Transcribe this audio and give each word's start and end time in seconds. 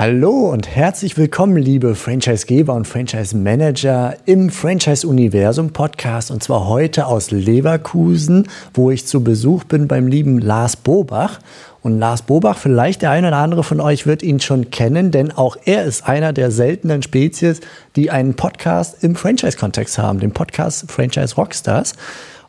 Hallo 0.00 0.50
und 0.52 0.68
herzlich 0.68 1.16
willkommen, 1.16 1.56
liebe 1.56 1.96
Franchisegeber 1.96 2.72
und 2.72 2.86
Franchise-Manager 2.86 4.14
im 4.26 4.48
Franchise-Universum-Podcast 4.48 6.30
und 6.30 6.40
zwar 6.40 6.68
heute 6.68 7.06
aus 7.06 7.32
Leverkusen, 7.32 8.46
wo 8.74 8.92
ich 8.92 9.08
zu 9.08 9.24
Besuch 9.24 9.64
bin 9.64 9.88
beim 9.88 10.06
lieben 10.06 10.38
Lars 10.38 10.76
Bobach. 10.76 11.40
Und 11.82 11.98
Lars 11.98 12.22
Bobach, 12.22 12.58
vielleicht 12.58 13.02
der 13.02 13.10
eine 13.10 13.26
oder 13.26 13.38
andere 13.38 13.64
von 13.64 13.80
euch 13.80 14.06
wird 14.06 14.22
ihn 14.22 14.38
schon 14.38 14.70
kennen, 14.70 15.10
denn 15.10 15.32
auch 15.32 15.56
er 15.64 15.82
ist 15.82 16.08
einer 16.08 16.32
der 16.32 16.52
seltenen 16.52 17.02
Spezies, 17.02 17.60
die 17.96 18.12
einen 18.12 18.34
Podcast 18.34 19.02
im 19.02 19.16
Franchise-Kontext 19.16 19.98
haben, 19.98 20.20
den 20.20 20.30
Podcast 20.30 20.92
Franchise 20.92 21.34
Rockstars. 21.34 21.94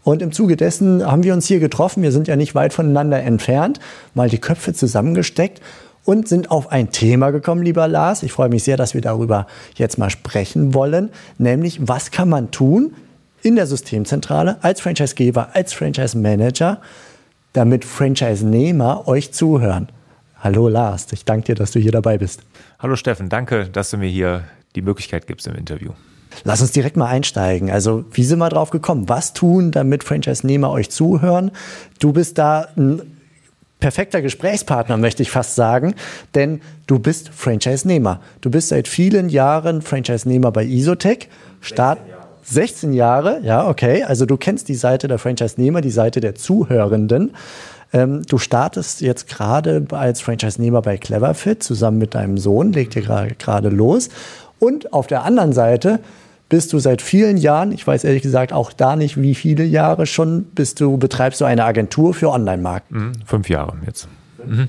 Und 0.03 0.21
im 0.21 0.31
Zuge 0.31 0.55
dessen 0.55 1.03
haben 1.03 1.23
wir 1.23 1.33
uns 1.33 1.47
hier 1.47 1.59
getroffen. 1.59 2.03
Wir 2.03 2.11
sind 2.11 2.27
ja 2.27 2.35
nicht 2.35 2.53
weit 2.53 2.73
voneinander 2.73 3.23
entfernt, 3.23 3.79
mal 4.13 4.29
die 4.29 4.37
Köpfe 4.37 4.73
zusammengesteckt 4.73 5.61
und 6.09 6.27
sind 6.27 6.49
auf 6.49 6.71
ein 6.71 6.89
Thema 6.91 7.29
gekommen, 7.29 7.61
lieber 7.61 7.87
Lars. 7.87 8.23
Ich 8.23 8.31
freue 8.31 8.49
mich 8.49 8.63
sehr, 8.63 8.77
dass 8.77 8.95
wir 8.95 9.01
darüber 9.01 9.45
jetzt 9.75 9.99
mal 9.99 10.09
sprechen 10.09 10.73
wollen, 10.73 11.11
nämlich 11.37 11.87
was 11.87 12.09
kann 12.09 12.27
man 12.27 12.49
tun 12.49 12.95
in 13.43 13.55
der 13.55 13.67
Systemzentrale 13.67 14.57
als 14.63 14.81
Franchisegeber, 14.81 15.49
als 15.53 15.71
Franchise-Manager, 15.73 16.81
damit 17.53 17.85
Franchise-Nehmer 17.85 19.07
euch 19.07 19.33
zuhören. 19.33 19.89
Hallo 20.39 20.67
Lars, 20.67 21.05
ich 21.11 21.25
danke 21.25 21.45
dir, 21.45 21.55
dass 21.55 21.69
du 21.69 21.79
hier 21.79 21.91
dabei 21.91 22.17
bist. 22.17 22.41
Hallo 22.79 22.95
Steffen, 22.95 23.29
danke, 23.29 23.69
dass 23.69 23.91
du 23.91 23.97
mir 23.97 24.09
hier 24.09 24.45
die 24.75 24.81
Möglichkeit 24.81 25.27
gibst 25.27 25.45
im 25.45 25.53
Interview. 25.53 25.91
Lass 26.43 26.59
uns 26.61 26.71
direkt 26.71 26.97
mal 26.97 27.05
einsteigen. 27.05 27.69
Also, 27.69 28.03
wie 28.13 28.23
sind 28.23 28.39
wir 28.39 28.49
drauf 28.49 28.71
gekommen? 28.71 29.07
Was 29.09 29.33
tun, 29.33 29.69
damit 29.69 30.03
Franchise-Nehmer 30.03 30.71
euch 30.71 30.89
zuhören? 30.89 31.51
Du 31.99 32.13
bist 32.13 32.39
da 32.39 32.67
ein 32.75 33.18
perfekter 33.79 34.21
Gesprächspartner, 34.21 34.97
möchte 34.97 35.23
ich 35.23 35.31
fast 35.31 35.55
sagen, 35.55 35.95
denn 36.35 36.61
du 36.87 36.99
bist 36.99 37.29
Franchise-Nehmer. 37.29 38.19
Du 38.41 38.51
bist 38.51 38.69
seit 38.69 38.87
vielen 38.87 39.29
Jahren 39.29 39.81
Franchise-Nehmer 39.81 40.51
bei 40.51 40.65
Isotech. 40.65 41.29
Start 41.61 41.99
16 42.43 42.93
Jahre, 42.93 43.41
ja, 43.43 43.67
okay. 43.67 44.03
Also 44.03 44.25
du 44.25 44.35
kennst 44.35 44.67
die 44.69 44.75
Seite 44.75 45.07
der 45.07 45.17
Franchise-Nehmer, 45.17 45.81
die 45.81 45.91
Seite 45.91 46.19
der 46.19 46.35
Zuhörenden. 46.35 47.31
Ähm, 47.93 48.23
du 48.23 48.37
startest 48.37 49.01
jetzt 49.01 49.27
gerade 49.27 49.85
als 49.91 50.21
Franchise-Nehmer 50.21 50.81
bei 50.81 50.97
Cleverfit 50.97 51.63
zusammen 51.63 51.99
mit 51.99 52.15
deinem 52.15 52.37
Sohn, 52.37 52.73
legt 52.73 52.95
ihr 52.95 53.01
gerade 53.01 53.69
los. 53.69 54.09
Und 54.59 54.93
auf 54.93 55.07
der 55.07 55.23
anderen 55.23 55.53
Seite 55.53 55.99
bist 56.49 56.73
du 56.73 56.79
seit 56.79 57.01
vielen 57.01 57.37
Jahren, 57.37 57.71
ich 57.71 57.85
weiß 57.85 58.03
ehrlich 58.03 58.23
gesagt 58.23 58.51
auch 58.51 58.73
da 58.73 58.95
nicht, 58.95 59.21
wie 59.21 59.35
viele 59.35 59.63
Jahre 59.63 60.05
schon, 60.05 60.45
bist 60.55 60.81
du, 60.81 60.97
betreibst 60.97 61.39
du 61.39 61.45
eine 61.45 61.63
Agentur 61.63 62.13
für 62.13 62.29
Online-Markt. 62.29 62.91
Mhm, 62.91 63.11
fünf 63.25 63.49
Jahre 63.49 63.77
jetzt. 63.85 64.07
Mhm. 64.45 64.67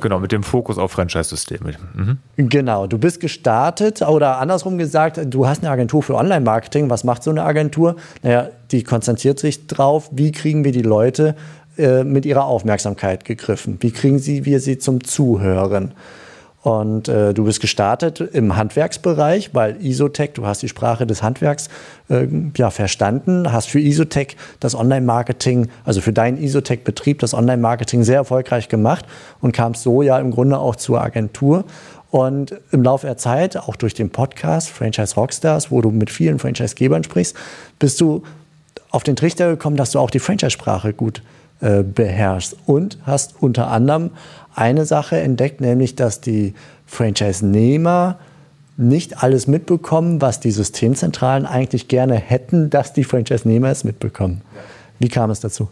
Genau, 0.00 0.18
mit 0.18 0.32
dem 0.32 0.42
Fokus 0.42 0.78
auf 0.78 0.92
Franchise-Systeme. 0.92 1.72
Mhm. 1.94 2.18
Genau, 2.48 2.86
du 2.86 2.96
bist 2.96 3.20
gestartet 3.20 4.00
oder 4.00 4.38
andersrum 4.38 4.78
gesagt, 4.78 5.20
du 5.26 5.46
hast 5.46 5.62
eine 5.62 5.70
Agentur 5.70 6.02
für 6.02 6.14
Online-Marketing. 6.14 6.88
Was 6.88 7.04
macht 7.04 7.22
so 7.22 7.30
eine 7.30 7.42
Agentur? 7.42 7.96
Naja, 8.22 8.48
die 8.70 8.82
konzentriert 8.82 9.38
sich 9.38 9.66
drauf, 9.66 10.08
wie 10.12 10.32
kriegen 10.32 10.64
wir 10.64 10.72
die 10.72 10.82
Leute 10.82 11.34
äh, 11.76 12.02
mit 12.02 12.24
ihrer 12.24 12.44
Aufmerksamkeit 12.46 13.26
gegriffen? 13.26 13.76
Wie 13.80 13.90
kriegen 13.90 14.18
sie 14.18 14.46
wir 14.46 14.60
sie 14.60 14.78
zum 14.78 15.04
Zuhören? 15.04 15.92
Und 16.64 17.08
äh, 17.08 17.34
du 17.34 17.44
bist 17.44 17.60
gestartet 17.60 18.22
im 18.22 18.56
Handwerksbereich, 18.56 19.50
weil 19.52 19.76
Isotech, 19.84 20.30
du 20.32 20.46
hast 20.46 20.62
die 20.62 20.68
Sprache 20.70 21.06
des 21.06 21.22
Handwerks 21.22 21.68
äh, 22.08 22.26
ja, 22.56 22.70
verstanden, 22.70 23.52
hast 23.52 23.68
für 23.68 23.80
Isotech 23.80 24.38
das 24.60 24.74
Online-Marketing, 24.74 25.68
also 25.84 26.00
für 26.00 26.14
deinen 26.14 26.38
Isotech-Betrieb 26.38 27.18
das 27.18 27.34
Online-Marketing 27.34 28.02
sehr 28.02 28.16
erfolgreich 28.16 28.70
gemacht 28.70 29.04
und 29.42 29.52
kamst 29.52 29.82
so 29.82 30.00
ja 30.00 30.18
im 30.18 30.30
Grunde 30.30 30.58
auch 30.58 30.76
zur 30.76 31.02
Agentur. 31.02 31.64
Und 32.10 32.54
im 32.70 32.82
Laufe 32.82 33.06
der 33.08 33.18
Zeit, 33.18 33.58
auch 33.58 33.76
durch 33.76 33.92
den 33.92 34.08
Podcast 34.08 34.70
Franchise 34.70 35.16
Rockstars, 35.16 35.70
wo 35.70 35.82
du 35.82 35.90
mit 35.90 36.08
vielen 36.08 36.38
Franchise-Gebern 36.38 37.04
sprichst, 37.04 37.36
bist 37.78 38.00
du 38.00 38.22
auf 38.88 39.02
den 39.02 39.16
Trichter 39.16 39.50
gekommen, 39.50 39.76
dass 39.76 39.90
du 39.90 39.98
auch 39.98 40.10
die 40.10 40.18
Franchise-Sprache 40.18 40.94
gut 40.94 41.20
äh, 41.64 41.82
beherrschst 41.82 42.56
und 42.66 42.98
hast 43.04 43.36
unter 43.40 43.70
anderem 43.70 44.10
eine 44.54 44.84
Sache 44.84 45.18
entdeckt, 45.18 45.62
nämlich 45.62 45.96
dass 45.96 46.20
die 46.20 46.52
Franchise-Nehmer 46.84 48.18
nicht 48.76 49.22
alles 49.22 49.46
mitbekommen, 49.46 50.20
was 50.20 50.40
die 50.40 50.50
Systemzentralen 50.50 51.46
eigentlich 51.46 51.88
gerne 51.88 52.16
hätten, 52.16 52.68
dass 52.68 52.92
die 52.92 53.04
Franchise-Nehmer 53.04 53.70
es 53.70 53.82
mitbekommen. 53.82 54.42
Wie 54.98 55.08
kam 55.08 55.30
es 55.30 55.40
dazu? 55.40 55.68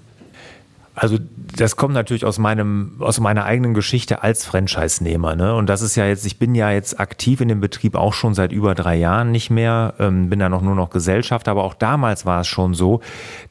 Also 0.94 1.18
das 1.56 1.76
kommt 1.76 1.94
natürlich 1.94 2.26
aus 2.26 2.38
meinem 2.38 2.96
aus 3.00 3.18
meiner 3.18 3.44
eigenen 3.44 3.72
Geschichte 3.72 4.22
als 4.22 4.44
Franchise-Nehmer. 4.44 5.36
Ne? 5.36 5.54
Und 5.54 5.68
das 5.68 5.80
ist 5.80 5.96
ja 5.96 6.06
jetzt, 6.06 6.26
ich 6.26 6.38
bin 6.38 6.54
ja 6.54 6.70
jetzt 6.70 7.00
aktiv 7.00 7.40
in 7.40 7.48
dem 7.48 7.60
Betrieb 7.60 7.94
auch 7.94 8.12
schon 8.12 8.34
seit 8.34 8.52
über 8.52 8.74
drei 8.74 8.96
Jahren 8.96 9.30
nicht 9.30 9.50
mehr, 9.50 9.94
ähm, 9.98 10.28
bin 10.28 10.38
da 10.38 10.50
noch 10.50 10.60
nur 10.60 10.74
noch 10.74 10.90
Gesellschaft, 10.90 11.48
aber 11.48 11.64
auch 11.64 11.72
damals 11.72 12.26
war 12.26 12.42
es 12.42 12.46
schon 12.46 12.74
so, 12.74 13.00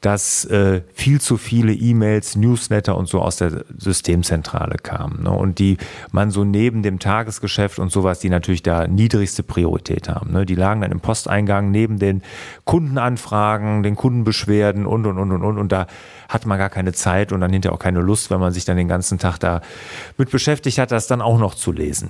dass 0.02 0.46
äh, 0.46 0.82
viel 0.94 1.20
zu 1.20 1.38
viele 1.38 1.74
E-Mails, 1.74 2.36
Newsletter 2.36 2.96
und 2.96 3.08
so 3.08 3.22
aus 3.22 3.38
der 3.38 3.66
Systemzentrale 3.76 4.76
kamen. 4.76 5.24
Ne? 5.24 5.32
Und 5.32 5.58
die 5.58 5.78
man 6.12 6.30
so 6.30 6.44
neben 6.44 6.84
dem 6.84 7.00
Tagesgeschäft 7.00 7.80
und 7.80 7.92
sowas, 7.92 8.20
die 8.20 8.30
natürlich 8.30 8.62
da 8.62 8.88
niedrigste 8.88 9.42
Priorität 9.42 10.10
haben. 10.10 10.32
Ne? 10.32 10.46
Die 10.46 10.56
lagen 10.56 10.82
dann 10.82 10.92
im 10.92 11.00
Posteingang 11.00 11.72
neben 11.72 11.98
den 11.98 12.22
Kundenanfragen, 12.66 13.82
den 13.82 13.96
Kundenbeschwerden 13.96 14.86
und 14.86 15.08
und 15.08 15.18
und 15.18 15.32
und 15.32 15.42
und 15.42 15.58
und 15.58 15.72
da 15.72 15.88
hat 16.30 16.46
man 16.46 16.58
gar 16.58 16.70
keine 16.70 16.94
Zeit 16.94 17.31
und 17.32 17.42
dann 17.42 17.52
hinterher 17.52 17.76
auch 17.76 17.80
keine 17.80 18.00
Lust, 18.00 18.32
wenn 18.32 18.40
man 18.40 18.54
sich 18.54 18.66
dann 18.66 18.78
den 18.78 18.88
ganzen 18.88 19.20
Tag 19.20 19.38
da 19.40 19.62
mit 20.18 20.32
beschäftigt 20.32 20.78
hat, 20.78 20.92
das 20.92 21.08
dann 21.08 21.22
auch 21.22 21.40
noch 21.40 21.56
zu 21.56 21.72
lesen. 21.72 22.10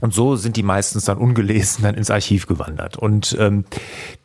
Und 0.00 0.12
so 0.12 0.34
sind 0.34 0.56
die 0.56 0.64
meistens 0.64 1.04
dann 1.04 1.18
ungelesen 1.18 1.84
dann 1.84 1.94
ins 1.94 2.10
Archiv 2.10 2.46
gewandert. 2.46 2.96
Und 2.96 3.36
ähm, 3.38 3.64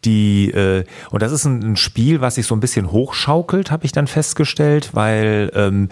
die 0.04 0.50
äh, 0.50 0.84
und 1.12 1.22
das 1.22 1.32
ist 1.32 1.46
ein, 1.46 1.62
ein 1.62 1.78
Spiel, 1.78 2.22
was 2.22 2.36
sich 2.36 2.48
so 2.48 2.56
ein 2.56 2.60
bisschen 2.60 2.92
hochschaukelt, 2.92 3.70
habe 3.70 3.86
ich 3.86 3.92
dann 3.92 4.08
festgestellt, 4.08 4.90
weil 4.94 5.52
ähm, 5.54 5.90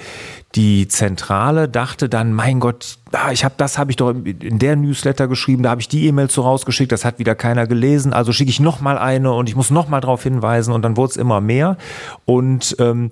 die 0.56 0.88
Zentrale 0.88 1.70
dachte 1.70 2.10
dann, 2.10 2.34
mein 2.34 2.60
Gott, 2.60 2.98
ah, 3.12 3.32
ich 3.32 3.46
habe 3.46 3.54
das 3.58 3.78
habe 3.78 3.92
ich 3.92 3.98
doch 3.98 4.10
in 4.10 4.58
der 4.58 4.76
Newsletter 4.76 5.28
geschrieben, 5.28 5.62
da 5.62 5.70
habe 5.70 5.82
ich 5.82 5.88
die 5.88 6.08
E-Mail 6.08 6.32
so 6.32 6.42
rausgeschickt, 6.42 6.92
das 6.92 7.06
hat 7.06 7.20
wieder 7.20 7.36
keiner 7.36 7.68
gelesen, 7.68 8.14
also 8.14 8.34
schicke 8.34 8.50
ich 8.50 8.60
noch 8.60 8.82
mal 8.82 8.98
eine 8.98 9.32
und 9.32 9.48
ich 9.48 9.56
muss 9.56 9.70
noch 9.70 9.90
mal 9.90 10.02
darauf 10.02 10.24
hinweisen 10.24 10.74
und 10.74 10.82
dann 10.82 10.98
wurde 10.98 11.12
es 11.12 11.18
immer 11.18 11.40
mehr 11.40 11.78
und 12.26 12.76
ähm, 12.80 13.12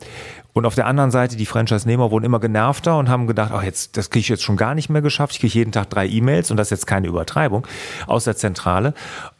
und 0.56 0.66
auf 0.66 0.74
der 0.74 0.88
anderen 0.88 1.12
Seite, 1.12 1.36
die 1.36 1.46
Franchise-Nehmer 1.46 2.12
wurden 2.12 2.24
immer 2.24 2.40
genervter 2.40 2.98
und 2.98 3.10
haben 3.10 3.28
gedacht, 3.28 3.52
ach 3.54 3.62
jetzt, 3.62 3.98
das 3.98 4.10
kriege 4.10 4.22
ich 4.22 4.30
jetzt 4.30 4.42
schon 4.42 4.56
gar 4.56 4.74
nicht 4.74 4.90
mehr 4.90 5.02
geschafft. 5.02 5.34
Ich 5.34 5.42
kriege 5.42 5.54
jeden 5.54 5.74
Tag 5.74 5.90
drei 5.90 6.08
E-Mails 6.08 6.50
und 6.50 6.56
das 6.56 6.68
ist 6.68 6.72
jetzt 6.72 6.88
keine 6.88 7.08
Übertreibung 7.08 7.68
aus 8.08 8.24
der 8.24 8.38
Zentrale, 8.38 8.94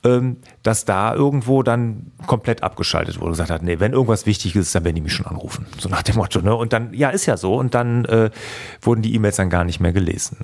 ähm, 0.04 0.36
dass 0.62 0.84
da 0.84 1.16
irgendwo 1.16 1.64
dann 1.64 2.12
komplett 2.28 2.64
abgeschaltet 2.64 3.22
wurde. 3.22 3.32
Gesagt 3.32 3.50
hat, 3.50 3.64
nee, 3.64 3.80
wenn 3.80 3.94
irgendwas 3.94 4.26
wichtig 4.26 4.58
ist, 4.58 4.76
dann 4.76 4.84
werden 4.84 4.96
die 4.96 5.02
mich 5.02 5.14
schon 5.14 5.26
anrufen. 5.26 5.66
So 5.80 5.88
nach 5.88 6.04
dem 6.04 6.18
Motto. 6.18 6.42
Ne? 6.42 6.54
Und 6.54 6.74
dann, 6.74 6.94
ja, 6.94 7.12
ist 7.12 7.28
ja 7.28 7.38
so. 7.38 7.56
Und 7.56 7.76
dann 7.76 8.04
äh, 8.04 8.30
wurden 8.82 9.02
die 9.02 9.16
E-Mails 9.16 9.38
dann 9.38 9.50
gar 9.50 9.64
nicht 9.64 9.80
mehr 9.80 9.94
gelesen. 9.94 10.36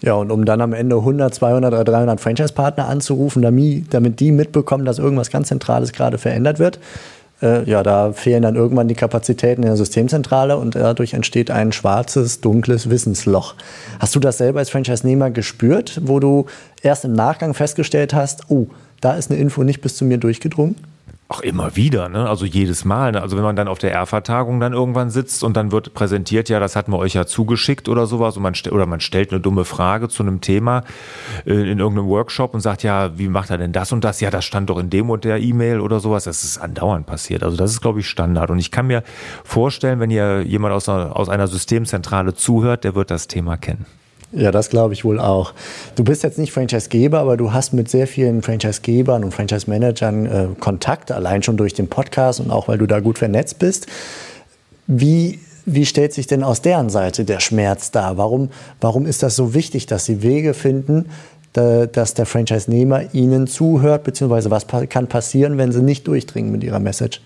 Ja, 0.00 0.14
und 0.14 0.30
um 0.30 0.44
dann 0.44 0.60
am 0.60 0.74
Ende 0.74 0.94
100, 0.94 1.34
200 1.34 1.72
oder 1.72 1.82
300 1.82 2.20
Franchise-Partner 2.20 2.86
anzurufen, 2.86 3.42
damit 3.42 4.20
die 4.20 4.30
mitbekommen, 4.30 4.84
dass 4.84 5.00
irgendwas 5.00 5.30
ganz 5.30 5.48
Zentrales 5.48 5.92
gerade 5.92 6.18
verändert 6.18 6.60
wird, 6.60 6.78
äh, 7.42 7.64
ja, 7.68 7.82
da 7.82 8.12
fehlen 8.12 8.42
dann 8.42 8.56
irgendwann 8.56 8.88
die 8.88 8.94
Kapazitäten 8.94 9.62
in 9.62 9.68
der 9.68 9.76
Systemzentrale 9.76 10.56
und 10.56 10.74
dadurch 10.74 11.14
entsteht 11.14 11.50
ein 11.50 11.72
schwarzes, 11.72 12.40
dunkles 12.40 12.90
Wissensloch. 12.90 13.54
Hast 13.98 14.14
du 14.14 14.20
das 14.20 14.38
selber 14.38 14.58
als 14.58 14.70
Franchise-Nehmer 14.70 15.30
gespürt, 15.30 16.00
wo 16.04 16.20
du 16.20 16.46
erst 16.82 17.04
im 17.04 17.12
Nachgang 17.12 17.54
festgestellt 17.54 18.14
hast, 18.14 18.50
oh, 18.50 18.66
da 19.00 19.14
ist 19.14 19.30
eine 19.30 19.40
Info 19.40 19.62
nicht 19.62 19.80
bis 19.80 19.96
zu 19.96 20.04
mir 20.04 20.18
durchgedrungen? 20.18 20.76
Auch 21.32 21.42
immer 21.42 21.76
wieder, 21.76 22.08
ne? 22.08 22.28
Also 22.28 22.44
jedes 22.44 22.84
Mal. 22.84 23.12
Ne? 23.12 23.22
Also 23.22 23.36
wenn 23.36 23.44
man 23.44 23.54
dann 23.54 23.68
auf 23.68 23.78
der 23.78 23.92
R-Vertagung 23.92 24.58
dann 24.58 24.72
irgendwann 24.72 25.10
sitzt 25.10 25.44
und 25.44 25.56
dann 25.56 25.70
wird 25.70 25.94
präsentiert, 25.94 26.48
ja, 26.48 26.58
das 26.58 26.74
hatten 26.74 26.90
wir 26.90 26.98
euch 26.98 27.14
ja 27.14 27.24
zugeschickt 27.24 27.88
oder 27.88 28.08
sowas, 28.08 28.36
und 28.36 28.42
man 28.42 28.54
oder 28.72 28.84
man 28.84 28.98
stellt 28.98 29.30
eine 29.30 29.38
dumme 29.40 29.64
Frage 29.64 30.08
zu 30.08 30.24
einem 30.24 30.40
Thema 30.40 30.82
äh, 31.46 31.52
in 31.52 31.78
irgendeinem 31.78 32.08
Workshop 32.08 32.52
und 32.52 32.62
sagt, 32.62 32.82
ja, 32.82 33.16
wie 33.16 33.28
macht 33.28 33.50
er 33.50 33.58
denn 33.58 33.70
das 33.70 33.92
und 33.92 34.02
das? 34.02 34.20
Ja, 34.20 34.32
das 34.32 34.44
stand 34.44 34.70
doch 34.70 34.78
in 34.78 34.90
dem 34.90 35.08
und 35.08 35.22
der 35.22 35.38
E-Mail 35.38 35.78
oder 35.78 36.00
sowas. 36.00 36.24
Das 36.24 36.42
ist 36.42 36.58
andauernd 36.58 37.06
passiert. 37.06 37.44
Also 37.44 37.56
das 37.56 37.70
ist, 37.70 37.80
glaube 37.80 38.00
ich, 38.00 38.08
Standard. 38.08 38.50
Und 38.50 38.58
ich 38.58 38.72
kann 38.72 38.88
mir 38.88 39.04
vorstellen, 39.44 40.00
wenn 40.00 40.10
ihr 40.10 40.42
jemand 40.42 40.74
aus 40.74 40.88
einer, 40.88 41.16
aus 41.16 41.28
einer 41.28 41.46
Systemzentrale 41.46 42.34
zuhört, 42.34 42.82
der 42.82 42.96
wird 42.96 43.12
das 43.12 43.28
Thema 43.28 43.56
kennen. 43.56 43.86
Ja, 44.32 44.52
das 44.52 44.70
glaube 44.70 44.94
ich 44.94 45.04
wohl 45.04 45.18
auch. 45.18 45.54
Du 45.96 46.04
bist 46.04 46.22
jetzt 46.22 46.38
nicht 46.38 46.52
Franchise-Geber, 46.52 47.18
aber 47.18 47.36
du 47.36 47.52
hast 47.52 47.72
mit 47.72 47.88
sehr 47.88 48.06
vielen 48.06 48.42
Franchise-Gebern 48.42 49.24
und 49.24 49.34
Franchise-Managern 49.34 50.26
äh, 50.26 50.46
Kontakt, 50.60 51.10
allein 51.10 51.42
schon 51.42 51.56
durch 51.56 51.74
den 51.74 51.88
Podcast 51.88 52.38
und 52.38 52.52
auch 52.52 52.68
weil 52.68 52.78
du 52.78 52.86
da 52.86 53.00
gut 53.00 53.18
vernetzt 53.18 53.58
bist. 53.58 53.88
Wie, 54.86 55.40
wie 55.66 55.84
stellt 55.84 56.12
sich 56.12 56.28
denn 56.28 56.44
aus 56.44 56.62
deren 56.62 56.90
Seite 56.90 57.24
der 57.24 57.40
Schmerz 57.40 57.90
dar? 57.90 58.18
Warum, 58.18 58.50
warum 58.80 59.04
ist 59.04 59.24
das 59.24 59.34
so 59.34 59.52
wichtig, 59.52 59.86
dass 59.86 60.04
sie 60.04 60.22
Wege 60.22 60.54
finden, 60.54 61.06
da, 61.52 61.86
dass 61.86 62.14
der 62.14 62.26
Franchise-Nehmer 62.26 63.12
ihnen 63.12 63.48
zuhört, 63.48 64.04
beziehungsweise 64.04 64.52
was 64.52 64.66
kann 64.88 65.08
passieren, 65.08 65.58
wenn 65.58 65.72
sie 65.72 65.82
nicht 65.82 66.06
durchdringen 66.06 66.52
mit 66.52 66.62
ihrer 66.62 66.78
Message? 66.78 67.20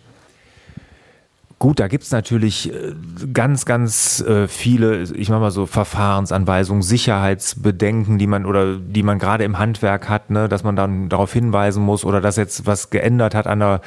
Gut, 1.60 1.78
da 1.80 1.88
gibt 1.88 2.04
es 2.04 2.10
natürlich 2.10 2.72
äh, 2.72 2.94
ganz, 3.32 3.64
ganz 3.64 4.20
äh, 4.20 4.48
viele, 4.48 5.02
ich 5.02 5.30
mache 5.30 5.40
mal 5.40 5.50
so 5.50 5.66
Verfahrensanweisungen, 5.66 6.82
Sicherheitsbedenken, 6.82 8.18
die 8.18 8.26
man 8.26 8.44
oder 8.44 8.76
die 8.76 9.02
man 9.02 9.18
gerade 9.18 9.44
im 9.44 9.58
Handwerk 9.58 10.08
hat, 10.08 10.30
ne, 10.30 10.48
dass 10.48 10.64
man 10.64 10.74
dann 10.74 11.08
darauf 11.08 11.32
hinweisen 11.32 11.82
muss 11.82 12.04
oder 12.04 12.20
dass 12.20 12.36
jetzt 12.36 12.66
was 12.66 12.90
geändert 12.90 13.34
hat 13.34 13.46
an 13.46 13.60
der 13.60 13.80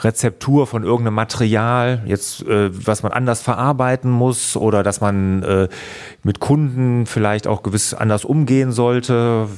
Rezeptur 0.00 0.66
von 0.66 0.82
irgendeinem 0.82 1.14
Material, 1.14 2.02
jetzt 2.06 2.42
äh, 2.48 2.70
was 2.86 3.02
man 3.02 3.12
anders 3.12 3.42
verarbeiten 3.42 4.10
muss 4.10 4.56
oder 4.56 4.82
dass 4.82 5.00
man 5.00 5.42
äh, 5.42 5.68
mit 6.22 6.40
Kunden 6.40 7.06
vielleicht 7.06 7.46
auch 7.46 7.62
gewiss 7.62 7.92
anders 7.92 8.24
umgehen 8.24 8.72
sollte. 8.72 9.48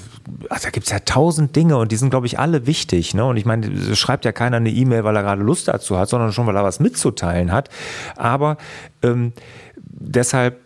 Also 0.48 0.64
da 0.64 0.70
gibt 0.70 0.86
es 0.86 0.92
ja 0.92 1.00
tausend 1.00 1.56
Dinge 1.56 1.76
und 1.78 1.90
die 1.90 1.96
sind, 1.96 2.10
glaube 2.10 2.26
ich, 2.26 2.38
alle 2.38 2.66
wichtig. 2.66 3.14
Ne? 3.14 3.24
Und 3.24 3.36
ich 3.36 3.44
meine, 3.44 3.96
schreibt 3.96 4.24
ja 4.24 4.32
keiner 4.32 4.58
eine 4.58 4.70
E-Mail, 4.70 5.04
weil 5.04 5.16
er 5.16 5.22
gerade 5.22 5.42
Lust 5.42 5.68
dazu 5.68 5.98
hat, 5.98 6.08
sondern 6.08 6.32
schon, 6.32 6.46
weil 6.46 6.56
er 6.56 6.64
was 6.64 6.80
mitzuteilen 6.80 7.51
hat. 7.52 7.68
Aber 8.16 8.56
ähm, 9.02 9.32
deshalb 9.76 10.56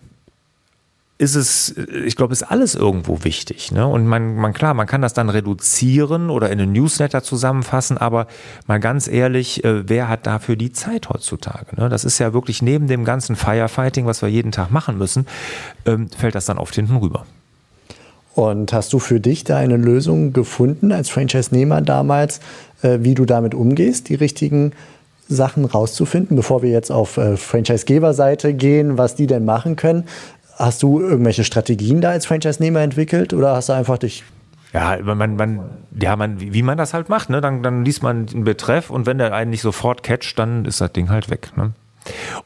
ist 1.18 1.34
es, 1.34 1.74
ich 2.04 2.14
glaube, 2.14 2.34
ist 2.34 2.42
alles 2.42 2.74
irgendwo 2.74 3.24
wichtig. 3.24 3.72
Ne? 3.72 3.86
Und 3.86 4.06
man, 4.06 4.36
man, 4.36 4.52
klar, 4.52 4.74
man 4.74 4.86
kann 4.86 5.00
das 5.00 5.14
dann 5.14 5.30
reduzieren 5.30 6.28
oder 6.28 6.50
in 6.50 6.60
einen 6.60 6.72
Newsletter 6.72 7.22
zusammenfassen, 7.22 7.96
aber 7.96 8.26
mal 8.66 8.80
ganz 8.80 9.08
ehrlich, 9.08 9.64
äh, 9.64 9.88
wer 9.88 10.08
hat 10.08 10.26
dafür 10.26 10.56
die 10.56 10.72
Zeit 10.72 11.08
heutzutage? 11.08 11.74
Ne? 11.80 11.88
Das 11.88 12.04
ist 12.04 12.18
ja 12.18 12.34
wirklich 12.34 12.60
neben 12.60 12.86
dem 12.86 13.04
ganzen 13.06 13.34
Firefighting, 13.34 14.04
was 14.04 14.20
wir 14.20 14.28
jeden 14.28 14.52
Tag 14.52 14.70
machen 14.70 14.98
müssen, 14.98 15.26
ähm, 15.86 16.10
fällt 16.10 16.34
das 16.34 16.44
dann 16.44 16.58
oft 16.58 16.74
hinten 16.74 16.96
rüber. 16.96 17.24
Und 18.34 18.74
hast 18.74 18.92
du 18.92 18.98
für 18.98 19.18
dich 19.18 19.44
da 19.44 19.56
eine 19.56 19.78
Lösung 19.78 20.34
gefunden 20.34 20.92
als 20.92 21.08
Franchise-Nehmer 21.08 21.80
damals, 21.80 22.40
äh, 22.82 22.98
wie 23.00 23.14
du 23.14 23.24
damit 23.24 23.54
umgehst, 23.54 24.10
die 24.10 24.14
richtigen 24.14 24.72
Sachen 25.28 25.64
rauszufinden, 25.64 26.36
bevor 26.36 26.62
wir 26.62 26.70
jetzt 26.70 26.90
auf 26.90 27.16
äh, 27.16 27.36
Franchise-Geber-Seite 27.36 28.54
gehen, 28.54 28.98
was 28.98 29.14
die 29.14 29.26
denn 29.26 29.44
machen 29.44 29.76
können? 29.76 30.04
Hast 30.56 30.82
du 30.82 31.00
irgendwelche 31.00 31.44
Strategien 31.44 32.00
da 32.00 32.10
als 32.10 32.26
Franchise-Nehmer 32.26 32.80
entwickelt 32.80 33.34
oder 33.34 33.54
hast 33.54 33.68
du 33.68 33.72
einfach 33.72 33.98
dich 33.98 34.24
ja, 34.72 34.98
man, 35.02 35.36
man, 35.36 35.60
ja, 35.98 36.16
man, 36.16 36.38
wie 36.38 36.62
man 36.62 36.76
das 36.76 36.92
halt 36.92 37.08
macht, 37.08 37.30
ne? 37.30 37.40
Dann, 37.40 37.62
dann 37.62 37.84
liest 37.84 38.02
man 38.02 38.26
den 38.26 38.44
Betreff 38.44 38.90
und 38.90 39.06
wenn 39.06 39.16
der 39.16 39.32
einen 39.32 39.50
nicht 39.50 39.62
sofort 39.62 40.02
catcht, 40.02 40.38
dann 40.38 40.66
ist 40.66 40.82
das 40.82 40.92
Ding 40.92 41.08
halt 41.08 41.30
weg. 41.30 41.56
Ne? 41.56 41.72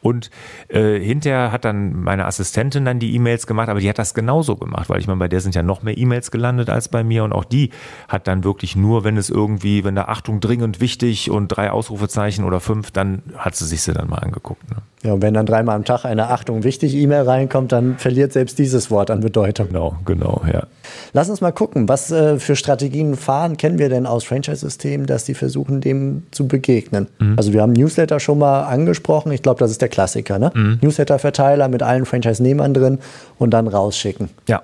Und 0.01 0.29
äh, 0.67 0.99
hinterher 0.99 1.51
hat 1.51 1.65
dann 1.65 2.01
meine 2.01 2.25
Assistentin 2.25 2.85
dann 2.85 2.99
die 2.99 3.15
E-Mails 3.15 3.47
gemacht, 3.47 3.69
aber 3.69 3.79
die 3.79 3.89
hat 3.89 3.99
das 3.99 4.13
genauso 4.13 4.55
gemacht, 4.55 4.89
weil 4.89 4.99
ich 4.99 5.07
meine, 5.07 5.19
bei 5.19 5.27
der 5.27 5.41
sind 5.41 5.55
ja 5.55 5.63
noch 5.63 5.83
mehr 5.83 5.97
E-Mails 5.97 6.31
gelandet 6.31 6.69
als 6.69 6.89
bei 6.89 7.03
mir 7.03 7.23
und 7.23 7.33
auch 7.33 7.45
die 7.45 7.71
hat 8.07 8.27
dann 8.27 8.43
wirklich 8.43 8.75
nur, 8.75 9.03
wenn 9.03 9.17
es 9.17 9.29
irgendwie, 9.29 9.83
wenn 9.83 9.95
da 9.95 10.05
Achtung 10.05 10.39
dringend 10.39 10.79
wichtig 10.79 11.29
und 11.29 11.47
drei 11.49 11.71
Ausrufezeichen 11.71 12.43
oder 12.43 12.59
fünf, 12.59 12.91
dann 12.91 13.23
hat 13.37 13.55
sie 13.55 13.65
sich 13.65 13.81
sie 13.81 13.93
dann 13.93 14.09
mal 14.09 14.19
angeguckt. 14.19 14.69
Ne? 14.69 14.77
Ja, 15.03 15.13
und 15.13 15.23
wenn 15.23 15.33
dann 15.33 15.47
dreimal 15.47 15.75
am 15.75 15.83
Tag 15.83 16.05
eine 16.05 16.29
Achtung 16.29 16.63
wichtig 16.63 16.93
E-Mail 16.93 17.23
reinkommt, 17.23 17.71
dann 17.71 17.97
verliert 17.97 18.33
selbst 18.33 18.59
dieses 18.59 18.91
Wort 18.91 19.09
an 19.09 19.21
Bedeutung. 19.21 19.69
Genau, 19.69 19.95
genau, 20.05 20.41
ja. 20.51 20.67
Lass 21.13 21.29
uns 21.29 21.41
mal 21.41 21.51
gucken, 21.51 21.89
was 21.89 22.11
äh, 22.11 22.37
für 22.37 22.55
Strategien 22.55 23.15
fahren 23.15 23.57
kennen 23.57 23.79
wir 23.79 23.89
denn 23.89 24.05
aus 24.05 24.23
Franchise-Systemen, 24.23 25.07
dass 25.07 25.23
die 25.23 25.33
versuchen, 25.33 25.81
dem 25.81 26.23
zu 26.29 26.47
begegnen. 26.47 27.07
Mhm. 27.17 27.33
Also 27.35 27.51
wir 27.51 27.63
haben 27.63 27.73
Newsletter 27.73 28.19
schon 28.19 28.37
mal 28.37 28.63
angesprochen. 28.63 29.31
Ich 29.31 29.41
glaube, 29.41 29.59
das 29.59 29.71
ist 29.71 29.81
der 29.81 29.89
Klassiker. 29.89 30.37
Ne? 30.37 30.51
Mhm. 30.53 30.79
Newsletter-Verteiler 30.81 31.67
mit 31.67 31.81
allen 31.81 32.05
Franchise-Nehmern 32.05 32.73
drin 32.73 32.99
und 33.39 33.51
dann 33.51 33.67
rausschicken. 33.67 34.29
Ja. 34.47 34.61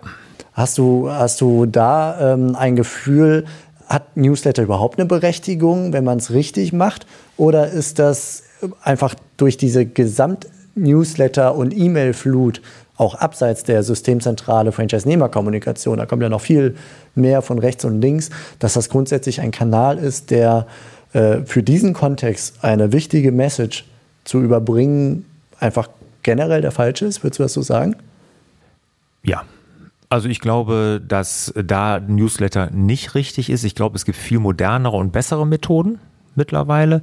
Hast 0.54 0.78
du, 0.78 1.10
hast 1.10 1.42
du 1.42 1.66
da 1.66 2.34
ähm, 2.34 2.56
ein 2.56 2.76
Gefühl, 2.76 3.46
hat 3.88 4.18
Newsletter 4.18 4.64
überhaupt 4.64 5.00
eine 5.00 5.08
Berechtigung, 5.08 5.94
wenn 5.94 6.04
man 6.04 6.18
es 6.18 6.32
richtig 6.32 6.74
macht? 6.74 7.08
Oder 7.38 7.70
ist 7.70 8.00
das 8.00 8.44
einfach 8.82 9.16
durch 9.38 9.58
diese 9.58 9.86
Gesamt-Newsletter- 9.86 11.56
und 11.56 11.76
E-Mail-Flut, 11.76 12.62
auch 12.98 13.16
abseits 13.16 13.64
der 13.64 13.84
systemzentrale 13.84 14.72
Franchise-Nehmer-Kommunikation, 14.72 15.98
da 15.98 16.06
kommt 16.06 16.24
ja 16.24 16.30
noch 16.30 16.42
viel 16.42 16.76
mehr 17.14 17.42
von 17.42 17.60
rechts 17.60 17.86
und 17.86 18.02
links, 18.02 18.32
dass 18.60 18.74
das 18.74 18.90
grundsätzlich 18.90 19.42
ein 19.42 19.52
Kanal 19.52 20.00
ist, 20.00 20.32
der 20.32 20.66
äh, 21.14 21.38
für 21.46 21.62
diesen 21.62 21.94
Kontext 21.94 22.64
eine 22.64 22.92
wichtige 22.92 23.32
Message 23.32 23.86
zu 24.24 24.42
überbringen, 24.42 25.26
einfach 25.60 25.90
generell 26.24 26.62
der 26.62 26.72
falsche 26.72 27.06
ist. 27.06 27.24
Würdest 27.24 27.40
du 27.40 27.44
das 27.44 27.54
so 27.54 27.62
sagen? 27.62 27.96
Ja, 29.24 29.44
also 30.10 30.30
ich 30.30 30.40
glaube, 30.40 31.02
dass 31.06 31.54
da 31.56 32.00
Newsletter 32.00 32.70
nicht 32.72 33.16
richtig 33.16 33.50
ist. 33.50 33.64
Ich 33.64 33.76
glaube, 33.76 33.96
es 33.96 34.06
gibt 34.06 34.18
viel 34.18 34.40
modernere 34.40 34.96
und 34.96 35.12
bessere 35.12 35.46
Methoden 35.46 36.00
mittlerweile. 36.36 37.02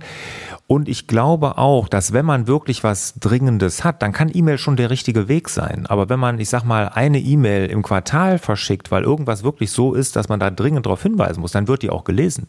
Und 0.66 0.88
ich 0.88 1.06
glaube 1.06 1.58
auch, 1.58 1.88
dass 1.88 2.14
wenn 2.14 2.24
man 2.24 2.46
wirklich 2.46 2.82
was 2.82 3.14
Dringendes 3.20 3.84
hat, 3.84 4.00
dann 4.00 4.12
kann 4.12 4.30
E-Mail 4.32 4.56
schon 4.56 4.76
der 4.76 4.88
richtige 4.88 5.28
Weg 5.28 5.50
sein. 5.50 5.84
Aber 5.86 6.08
wenn 6.08 6.18
man, 6.18 6.38
ich 6.38 6.48
sag 6.48 6.64
mal, 6.64 6.88
eine 6.88 7.20
E-Mail 7.20 7.66
im 7.66 7.82
Quartal 7.82 8.38
verschickt, 8.38 8.90
weil 8.90 9.02
irgendwas 9.02 9.44
wirklich 9.44 9.70
so 9.72 9.92
ist, 9.92 10.16
dass 10.16 10.30
man 10.30 10.40
da 10.40 10.50
dringend 10.50 10.86
darauf 10.86 11.02
hinweisen 11.02 11.40
muss, 11.40 11.52
dann 11.52 11.68
wird 11.68 11.82
die 11.82 11.90
auch 11.90 12.04
gelesen. 12.04 12.48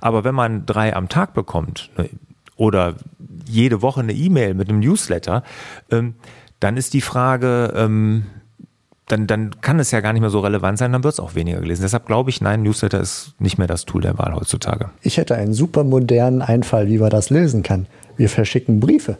Aber 0.00 0.22
wenn 0.22 0.34
man 0.34 0.64
drei 0.64 0.94
am 0.94 1.08
Tag 1.08 1.34
bekommt 1.34 1.90
ne, 1.98 2.08
oder 2.54 2.94
jede 3.46 3.82
Woche 3.82 4.00
eine 4.00 4.12
E-Mail 4.12 4.54
mit 4.54 4.68
einem 4.68 4.78
Newsletter, 4.78 5.42
ähm, 5.90 6.14
dann 6.60 6.76
ist 6.76 6.94
die 6.94 7.00
Frage, 7.00 7.72
ähm, 7.74 8.26
dann, 9.10 9.26
dann 9.26 9.60
kann 9.60 9.78
es 9.78 9.90
ja 9.90 10.00
gar 10.00 10.12
nicht 10.12 10.20
mehr 10.20 10.30
so 10.30 10.40
relevant 10.40 10.78
sein, 10.78 10.92
dann 10.92 11.04
wird 11.04 11.14
es 11.14 11.20
auch 11.20 11.34
weniger 11.34 11.60
gelesen. 11.60 11.82
Deshalb 11.82 12.06
glaube 12.06 12.30
ich, 12.30 12.40
nein, 12.40 12.62
Newsletter 12.62 13.00
ist 13.00 13.34
nicht 13.38 13.58
mehr 13.58 13.66
das 13.66 13.84
Tool 13.84 14.02
der 14.02 14.18
Wahl 14.18 14.34
heutzutage. 14.34 14.90
Ich 15.02 15.16
hätte 15.16 15.34
einen 15.34 15.52
super 15.52 15.84
modernen 15.84 16.42
Einfall, 16.42 16.88
wie 16.88 16.98
man 16.98 17.10
das 17.10 17.30
lösen 17.30 17.62
kann. 17.62 17.86
Wir 18.16 18.28
verschicken 18.28 18.80
Briefe. 18.80 19.16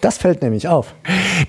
Das 0.00 0.16
fällt 0.16 0.40
nämlich 0.42 0.66
auf. 0.66 0.94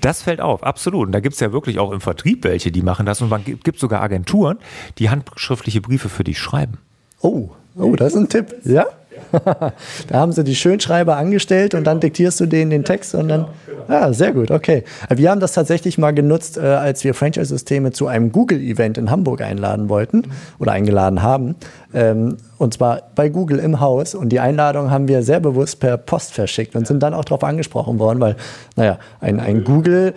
Das 0.02 0.22
fällt 0.22 0.40
auf, 0.40 0.62
absolut. 0.62 1.06
Und 1.06 1.12
da 1.12 1.20
gibt 1.20 1.34
es 1.34 1.40
ja 1.40 1.52
wirklich 1.52 1.78
auch 1.78 1.90
im 1.90 2.00
Vertrieb 2.00 2.44
welche, 2.44 2.70
die 2.70 2.82
machen 2.82 3.06
das. 3.06 3.22
Und 3.22 3.30
man 3.30 3.42
gibt 3.44 3.78
sogar 3.78 4.02
Agenturen, 4.02 4.58
die 4.98 5.08
handschriftliche 5.08 5.80
Briefe 5.80 6.08
für 6.08 6.24
dich 6.24 6.38
schreiben. 6.38 6.78
Oh, 7.20 7.50
oh, 7.76 7.96
das 7.96 8.12
ist 8.12 8.18
ein 8.18 8.28
Tipp. 8.28 8.54
Ja? 8.64 8.86
da 10.08 10.18
haben 10.18 10.32
sie 10.32 10.44
die 10.44 10.54
Schönschreiber 10.54 11.16
angestellt 11.16 11.74
und 11.74 11.84
dann 11.84 12.00
diktierst 12.00 12.40
du 12.40 12.46
denen 12.46 12.70
den 12.70 12.84
Text 12.84 13.14
und 13.14 13.28
dann. 13.28 13.46
Ja, 13.88 14.02
ah, 14.02 14.12
sehr 14.12 14.32
gut, 14.32 14.50
okay. 14.50 14.84
Wir 15.08 15.30
haben 15.30 15.40
das 15.40 15.52
tatsächlich 15.52 15.98
mal 15.98 16.12
genutzt, 16.12 16.56
äh, 16.56 16.60
als 16.60 17.02
wir 17.04 17.14
Franchise-Systeme 17.14 17.90
zu 17.92 18.06
einem 18.06 18.30
Google-Event 18.30 18.96
in 18.96 19.10
Hamburg 19.10 19.40
einladen 19.40 19.88
wollten 19.88 20.30
oder 20.58 20.72
eingeladen 20.72 21.22
haben. 21.22 21.56
Ähm, 21.92 22.36
und 22.58 22.74
zwar 22.74 23.02
bei 23.14 23.28
Google 23.28 23.58
im 23.58 23.80
Haus. 23.80 24.14
Und 24.14 24.28
die 24.28 24.40
Einladung 24.40 24.90
haben 24.90 25.08
wir 25.08 25.22
sehr 25.22 25.40
bewusst 25.40 25.80
per 25.80 25.96
Post 25.96 26.32
verschickt 26.32 26.76
und 26.76 26.86
sind 26.86 27.02
dann 27.02 27.12
auch 27.12 27.24
darauf 27.24 27.42
angesprochen 27.42 27.98
worden, 27.98 28.20
weil, 28.20 28.36
naja, 28.76 28.98
ein, 29.20 29.40
ein 29.40 29.64
Google 29.64 30.14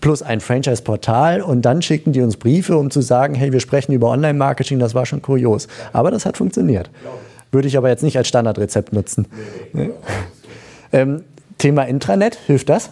plus 0.00 0.22
ein 0.22 0.40
Franchise-Portal 0.40 1.42
und 1.42 1.62
dann 1.62 1.82
schickten 1.82 2.12
die 2.12 2.20
uns 2.20 2.36
Briefe, 2.36 2.76
um 2.76 2.90
zu 2.90 3.00
sagen, 3.00 3.34
hey, 3.34 3.52
wir 3.52 3.60
sprechen 3.60 3.92
über 3.92 4.08
Online-Marketing, 4.10 4.78
das 4.78 4.94
war 4.94 5.06
schon 5.06 5.22
kurios. 5.22 5.68
Aber 5.92 6.10
das 6.10 6.24
hat 6.24 6.36
funktioniert. 6.36 6.90
Würde 7.52 7.68
ich 7.68 7.76
aber 7.76 7.88
jetzt 7.90 8.02
nicht 8.02 8.16
als 8.16 8.28
Standardrezept 8.28 8.92
nutzen. 8.92 9.28
Nee. 9.72 9.90
Ähm, 10.92 11.22
Thema 11.58 11.84
Intranet, 11.84 12.34
hilft 12.46 12.68
das? 12.68 12.90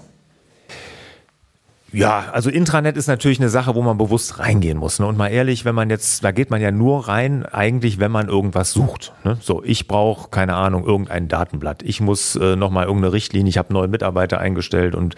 Ja, 1.93 2.27
also 2.33 2.51
Intranet 2.51 2.97
ist 2.97 3.09
natürlich 3.09 3.41
eine 3.41 3.49
Sache, 3.49 3.75
wo 3.75 3.83
man 3.83 3.99
bewusst 3.99 4.39
reingehen 4.39 4.79
muss. 4.79 5.01
Ne? 5.01 5.07
Und 5.07 5.19
mal 5.19 5.29
ehrlich, 5.29 5.65
wenn 5.65 5.75
man 5.75 5.91
jetzt, 5.91 6.23
da 6.23 6.31
geht 6.31 6.51
man 6.51 6.61
ja 6.61 6.71
nur 6.71 7.09
rein, 7.09 7.45
eigentlich, 7.45 7.99
wenn 7.99 8.13
man 8.13 8.29
irgendwas 8.29 8.71
sucht. 8.71 9.13
Ne? 9.25 9.39
So, 9.41 9.63
ich 9.65 9.89
brauche, 9.89 10.31
keine 10.31 10.55
Ahnung, 10.55 10.87
irgendein 10.87 11.27
Datenblatt. 11.27 11.83
Ich 11.83 12.01
muss 12.01 12.37
äh, 12.37 12.55
nochmal 12.55 12.87
irgendeine 12.87 13.13
Richtlinie, 13.13 13.51
ich 13.51 13.59
habe 13.59 13.73
neue 13.73 13.89
Mitarbeiter 13.89 14.39
eingestellt 14.39 14.95
und 14.95 15.17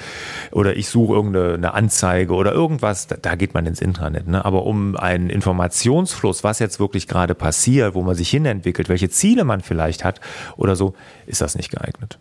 oder 0.50 0.76
ich 0.76 0.88
suche 0.88 1.12
irgendeine 1.12 1.74
Anzeige 1.74 2.32
oder 2.34 2.52
irgendwas, 2.52 3.06
da, 3.06 3.16
da, 3.20 3.34
geht 3.34 3.52
man 3.52 3.66
ins 3.66 3.80
Intranet. 3.80 4.26
Ne? 4.26 4.44
Aber 4.44 4.64
um 4.64 4.96
einen 4.96 5.28
Informationsfluss, 5.28 6.42
was 6.42 6.58
jetzt 6.58 6.80
wirklich 6.80 7.06
gerade 7.06 7.34
passiert, 7.34 7.94
wo 7.94 8.02
man 8.02 8.14
sich 8.14 8.30
hinentwickelt, 8.30 8.88
welche 8.88 9.10
Ziele 9.10 9.44
man 9.44 9.60
vielleicht 9.60 10.04
hat 10.04 10.20
oder 10.56 10.74
so, 10.76 10.94
ist 11.26 11.42
das 11.42 11.54
nicht 11.54 11.70
geeignet. 11.70 12.18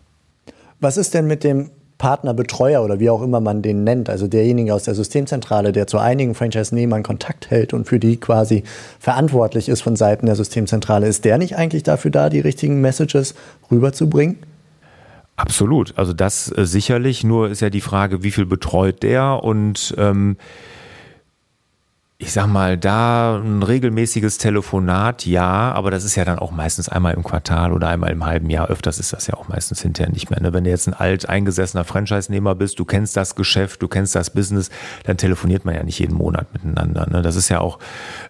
Was 0.80 0.96
ist 0.96 1.14
denn 1.14 1.26
mit 1.26 1.44
dem 1.44 1.70
Partnerbetreuer 2.02 2.82
oder 2.82 2.98
wie 2.98 3.10
auch 3.10 3.22
immer 3.22 3.38
man 3.38 3.62
den 3.62 3.84
nennt, 3.84 4.10
also 4.10 4.26
derjenige 4.26 4.74
aus 4.74 4.82
der 4.82 4.96
Systemzentrale, 4.96 5.70
der 5.70 5.86
zu 5.86 5.98
einigen 5.98 6.34
Franchise-Nehmern 6.34 7.04
Kontakt 7.04 7.48
hält 7.48 7.72
und 7.72 7.86
für 7.86 8.00
die 8.00 8.16
quasi 8.16 8.64
verantwortlich 8.98 9.68
ist 9.68 9.82
von 9.82 9.94
Seiten 9.94 10.26
der 10.26 10.34
Systemzentrale, 10.34 11.06
ist 11.06 11.24
der 11.24 11.38
nicht 11.38 11.56
eigentlich 11.56 11.84
dafür 11.84 12.10
da, 12.10 12.28
die 12.28 12.40
richtigen 12.40 12.80
Messages 12.80 13.36
rüberzubringen? 13.70 14.38
Absolut. 15.36 15.96
Also 15.96 16.12
das 16.12 16.50
äh, 16.50 16.66
sicherlich. 16.66 17.22
Nur 17.22 17.50
ist 17.50 17.60
ja 17.60 17.70
die 17.70 17.80
Frage, 17.80 18.24
wie 18.24 18.32
viel 18.32 18.46
betreut 18.46 19.04
der 19.04 19.44
und 19.44 19.94
ähm, 19.96 20.36
ich 22.22 22.32
sag 22.32 22.46
mal, 22.46 22.78
da 22.78 23.40
ein 23.42 23.64
regelmäßiges 23.64 24.38
Telefonat, 24.38 25.26
ja, 25.26 25.72
aber 25.72 25.90
das 25.90 26.04
ist 26.04 26.14
ja 26.14 26.24
dann 26.24 26.38
auch 26.38 26.52
meistens 26.52 26.88
einmal 26.88 27.14
im 27.14 27.24
Quartal 27.24 27.72
oder 27.72 27.88
einmal 27.88 28.12
im 28.12 28.24
halben 28.24 28.48
Jahr. 28.48 28.68
Öfters 28.68 29.00
ist 29.00 29.12
das 29.12 29.26
ja 29.26 29.34
auch 29.34 29.48
meistens 29.48 29.82
hinterher 29.82 30.12
nicht 30.12 30.30
mehr. 30.30 30.40
Ne? 30.40 30.52
Wenn 30.52 30.62
du 30.62 30.70
jetzt 30.70 30.86
ein 30.86 30.94
alt 30.94 31.28
eingesessener 31.28 31.82
Franchise-Nehmer 31.82 32.54
bist, 32.54 32.78
du 32.78 32.84
kennst 32.84 33.16
das 33.16 33.34
Geschäft, 33.34 33.82
du 33.82 33.88
kennst 33.88 34.14
das 34.14 34.30
Business, 34.30 34.70
dann 35.02 35.16
telefoniert 35.16 35.64
man 35.64 35.74
ja 35.74 35.82
nicht 35.82 35.98
jeden 35.98 36.14
Monat 36.14 36.46
miteinander. 36.52 37.08
Ne? 37.10 37.22
Das 37.22 37.34
ist 37.34 37.48
ja 37.48 37.60
auch, 37.60 37.80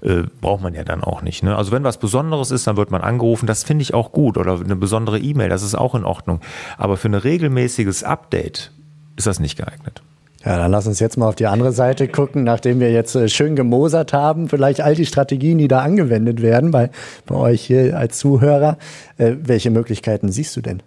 äh, 0.00 0.22
braucht 0.40 0.62
man 0.62 0.72
ja 0.72 0.84
dann 0.84 1.04
auch 1.04 1.20
nicht. 1.20 1.42
Ne? 1.42 1.54
Also 1.54 1.70
wenn 1.70 1.84
was 1.84 1.98
Besonderes 1.98 2.50
ist, 2.50 2.66
dann 2.66 2.78
wird 2.78 2.90
man 2.90 3.02
angerufen. 3.02 3.46
Das 3.46 3.62
finde 3.62 3.82
ich 3.82 3.92
auch 3.92 4.10
gut. 4.10 4.38
Oder 4.38 4.58
eine 4.58 4.76
besondere 4.76 5.18
E-Mail, 5.18 5.50
das 5.50 5.62
ist 5.62 5.74
auch 5.74 5.94
in 5.94 6.04
Ordnung. 6.04 6.40
Aber 6.78 6.96
für 6.96 7.10
ein 7.10 7.14
regelmäßiges 7.14 8.04
Update 8.04 8.72
ist 9.16 9.26
das 9.26 9.38
nicht 9.38 9.56
geeignet. 9.58 10.02
Ja, 10.44 10.56
dann 10.58 10.72
lass 10.72 10.86
uns 10.86 10.98
jetzt 10.98 11.16
mal 11.16 11.28
auf 11.28 11.36
die 11.36 11.46
andere 11.46 11.72
Seite 11.72 12.08
gucken, 12.08 12.42
nachdem 12.42 12.80
wir 12.80 12.90
jetzt 12.90 13.14
äh, 13.14 13.28
schön 13.28 13.54
gemosert 13.54 14.12
haben, 14.12 14.48
vielleicht 14.48 14.80
all 14.80 14.94
die 14.94 15.06
Strategien, 15.06 15.58
die 15.58 15.68
da 15.68 15.80
angewendet 15.80 16.42
werden 16.42 16.72
bei, 16.72 16.90
bei 17.26 17.36
euch 17.36 17.62
hier 17.62 17.96
als 17.96 18.18
Zuhörer. 18.18 18.76
Äh, 19.18 19.34
welche 19.42 19.70
Möglichkeiten 19.70 20.32
siehst 20.32 20.56
du 20.56 20.60
denn? 20.60 20.82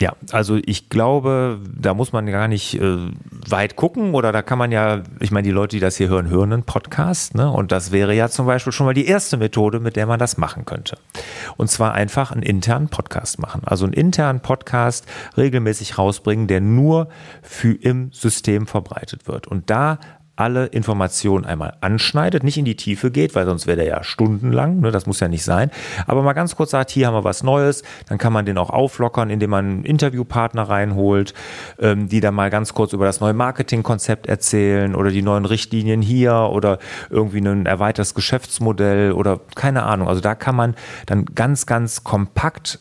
Ja, 0.00 0.14
also 0.30 0.60
ich 0.64 0.90
glaube, 0.90 1.58
da 1.76 1.92
muss 1.92 2.12
man 2.12 2.26
gar 2.26 2.46
nicht 2.46 2.80
äh, 2.80 3.10
weit 3.48 3.74
gucken 3.74 4.14
oder 4.14 4.30
da 4.30 4.42
kann 4.42 4.56
man 4.56 4.70
ja, 4.70 5.02
ich 5.18 5.32
meine, 5.32 5.44
die 5.44 5.52
Leute, 5.52 5.74
die 5.74 5.80
das 5.80 5.96
hier 5.96 6.08
hören, 6.08 6.28
hören 6.28 6.52
einen 6.52 6.62
Podcast, 6.62 7.34
ne? 7.34 7.50
Und 7.50 7.72
das 7.72 7.90
wäre 7.90 8.14
ja 8.14 8.28
zum 8.28 8.46
Beispiel 8.46 8.72
schon 8.72 8.86
mal 8.86 8.94
die 8.94 9.06
erste 9.06 9.36
Methode, 9.36 9.80
mit 9.80 9.96
der 9.96 10.06
man 10.06 10.20
das 10.20 10.38
machen 10.38 10.64
könnte. 10.64 10.98
Und 11.56 11.68
zwar 11.68 11.94
einfach 11.94 12.30
einen 12.30 12.42
internen 12.42 12.88
Podcast 12.88 13.40
machen. 13.40 13.62
Also 13.64 13.86
einen 13.86 13.94
internen 13.94 14.38
Podcast 14.38 15.04
regelmäßig 15.36 15.98
rausbringen, 15.98 16.46
der 16.46 16.60
nur 16.60 17.08
für 17.42 17.72
im 17.72 18.12
System 18.12 18.68
verbreitet 18.68 19.26
wird. 19.26 19.48
Und 19.48 19.68
da 19.68 19.98
alle 20.38 20.66
Informationen 20.66 21.44
einmal 21.44 21.74
anschneidet, 21.80 22.44
nicht 22.44 22.58
in 22.58 22.64
die 22.64 22.76
Tiefe 22.76 23.10
geht, 23.10 23.34
weil 23.34 23.44
sonst 23.44 23.66
wäre 23.66 23.76
der 23.78 23.86
ja 23.86 24.04
stundenlang, 24.04 24.80
ne, 24.80 24.92
das 24.92 25.06
muss 25.06 25.18
ja 25.18 25.26
nicht 25.28 25.44
sein, 25.44 25.70
aber 26.06 26.22
mal 26.22 26.32
ganz 26.32 26.54
kurz 26.54 26.70
sagt, 26.70 26.90
hier 26.90 27.08
haben 27.08 27.14
wir 27.14 27.24
was 27.24 27.42
Neues, 27.42 27.82
dann 28.08 28.18
kann 28.18 28.32
man 28.32 28.46
den 28.46 28.56
auch 28.56 28.70
auflockern, 28.70 29.30
indem 29.30 29.50
man 29.50 29.82
Interviewpartner 29.84 30.62
reinholt, 30.62 31.34
ähm, 31.80 32.08
die 32.08 32.20
dann 32.20 32.34
mal 32.34 32.50
ganz 32.50 32.72
kurz 32.72 32.92
über 32.92 33.04
das 33.04 33.20
neue 33.20 33.34
Marketingkonzept 33.34 34.26
erzählen 34.26 34.94
oder 34.94 35.10
die 35.10 35.22
neuen 35.22 35.44
Richtlinien 35.44 36.02
hier 36.02 36.34
oder 36.52 36.78
irgendwie 37.10 37.38
ein 37.38 37.66
erweitertes 37.66 38.14
Geschäftsmodell 38.14 39.12
oder 39.12 39.40
keine 39.56 39.82
Ahnung. 39.82 40.08
Also 40.08 40.20
da 40.20 40.36
kann 40.36 40.54
man 40.54 40.76
dann 41.06 41.24
ganz, 41.34 41.66
ganz 41.66 42.04
kompakt 42.04 42.78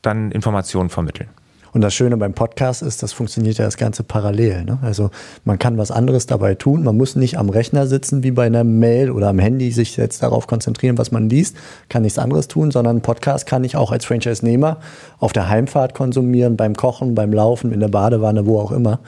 dann 0.00 0.30
Informationen 0.32 0.88
vermitteln. 0.88 1.28
Und 1.72 1.82
das 1.82 1.94
Schöne 1.94 2.16
beim 2.16 2.34
Podcast 2.34 2.82
ist, 2.82 3.02
das 3.02 3.12
funktioniert 3.12 3.58
ja 3.58 3.64
das 3.64 3.76
Ganze 3.76 4.02
parallel. 4.02 4.64
Ne? 4.64 4.78
Also 4.82 5.10
man 5.44 5.58
kann 5.58 5.78
was 5.78 5.90
anderes 5.90 6.26
dabei 6.26 6.54
tun. 6.54 6.82
Man 6.82 6.96
muss 6.96 7.16
nicht 7.16 7.38
am 7.38 7.48
Rechner 7.48 7.86
sitzen 7.86 8.22
wie 8.22 8.32
bei 8.32 8.46
einer 8.46 8.64
Mail 8.64 9.10
oder 9.10 9.28
am 9.28 9.38
Handy 9.38 9.70
sich 9.70 9.96
jetzt 9.96 10.22
darauf 10.22 10.46
konzentrieren, 10.46 10.98
was 10.98 11.12
man 11.12 11.28
liest, 11.28 11.56
kann 11.88 12.02
nichts 12.02 12.18
anderes 12.18 12.48
tun, 12.48 12.70
sondern 12.70 12.96
einen 12.96 13.02
Podcast 13.02 13.46
kann 13.46 13.64
ich 13.64 13.76
auch 13.76 13.92
als 13.92 14.04
Franchise-Nehmer 14.04 14.78
auf 15.18 15.32
der 15.32 15.48
Heimfahrt 15.48 15.94
konsumieren, 15.94 16.56
beim 16.56 16.74
Kochen, 16.74 17.14
beim 17.14 17.32
Laufen, 17.32 17.72
in 17.72 17.80
der 17.80 17.88
Badewanne, 17.88 18.46
wo 18.46 18.58
auch 18.58 18.72
immer. 18.72 19.00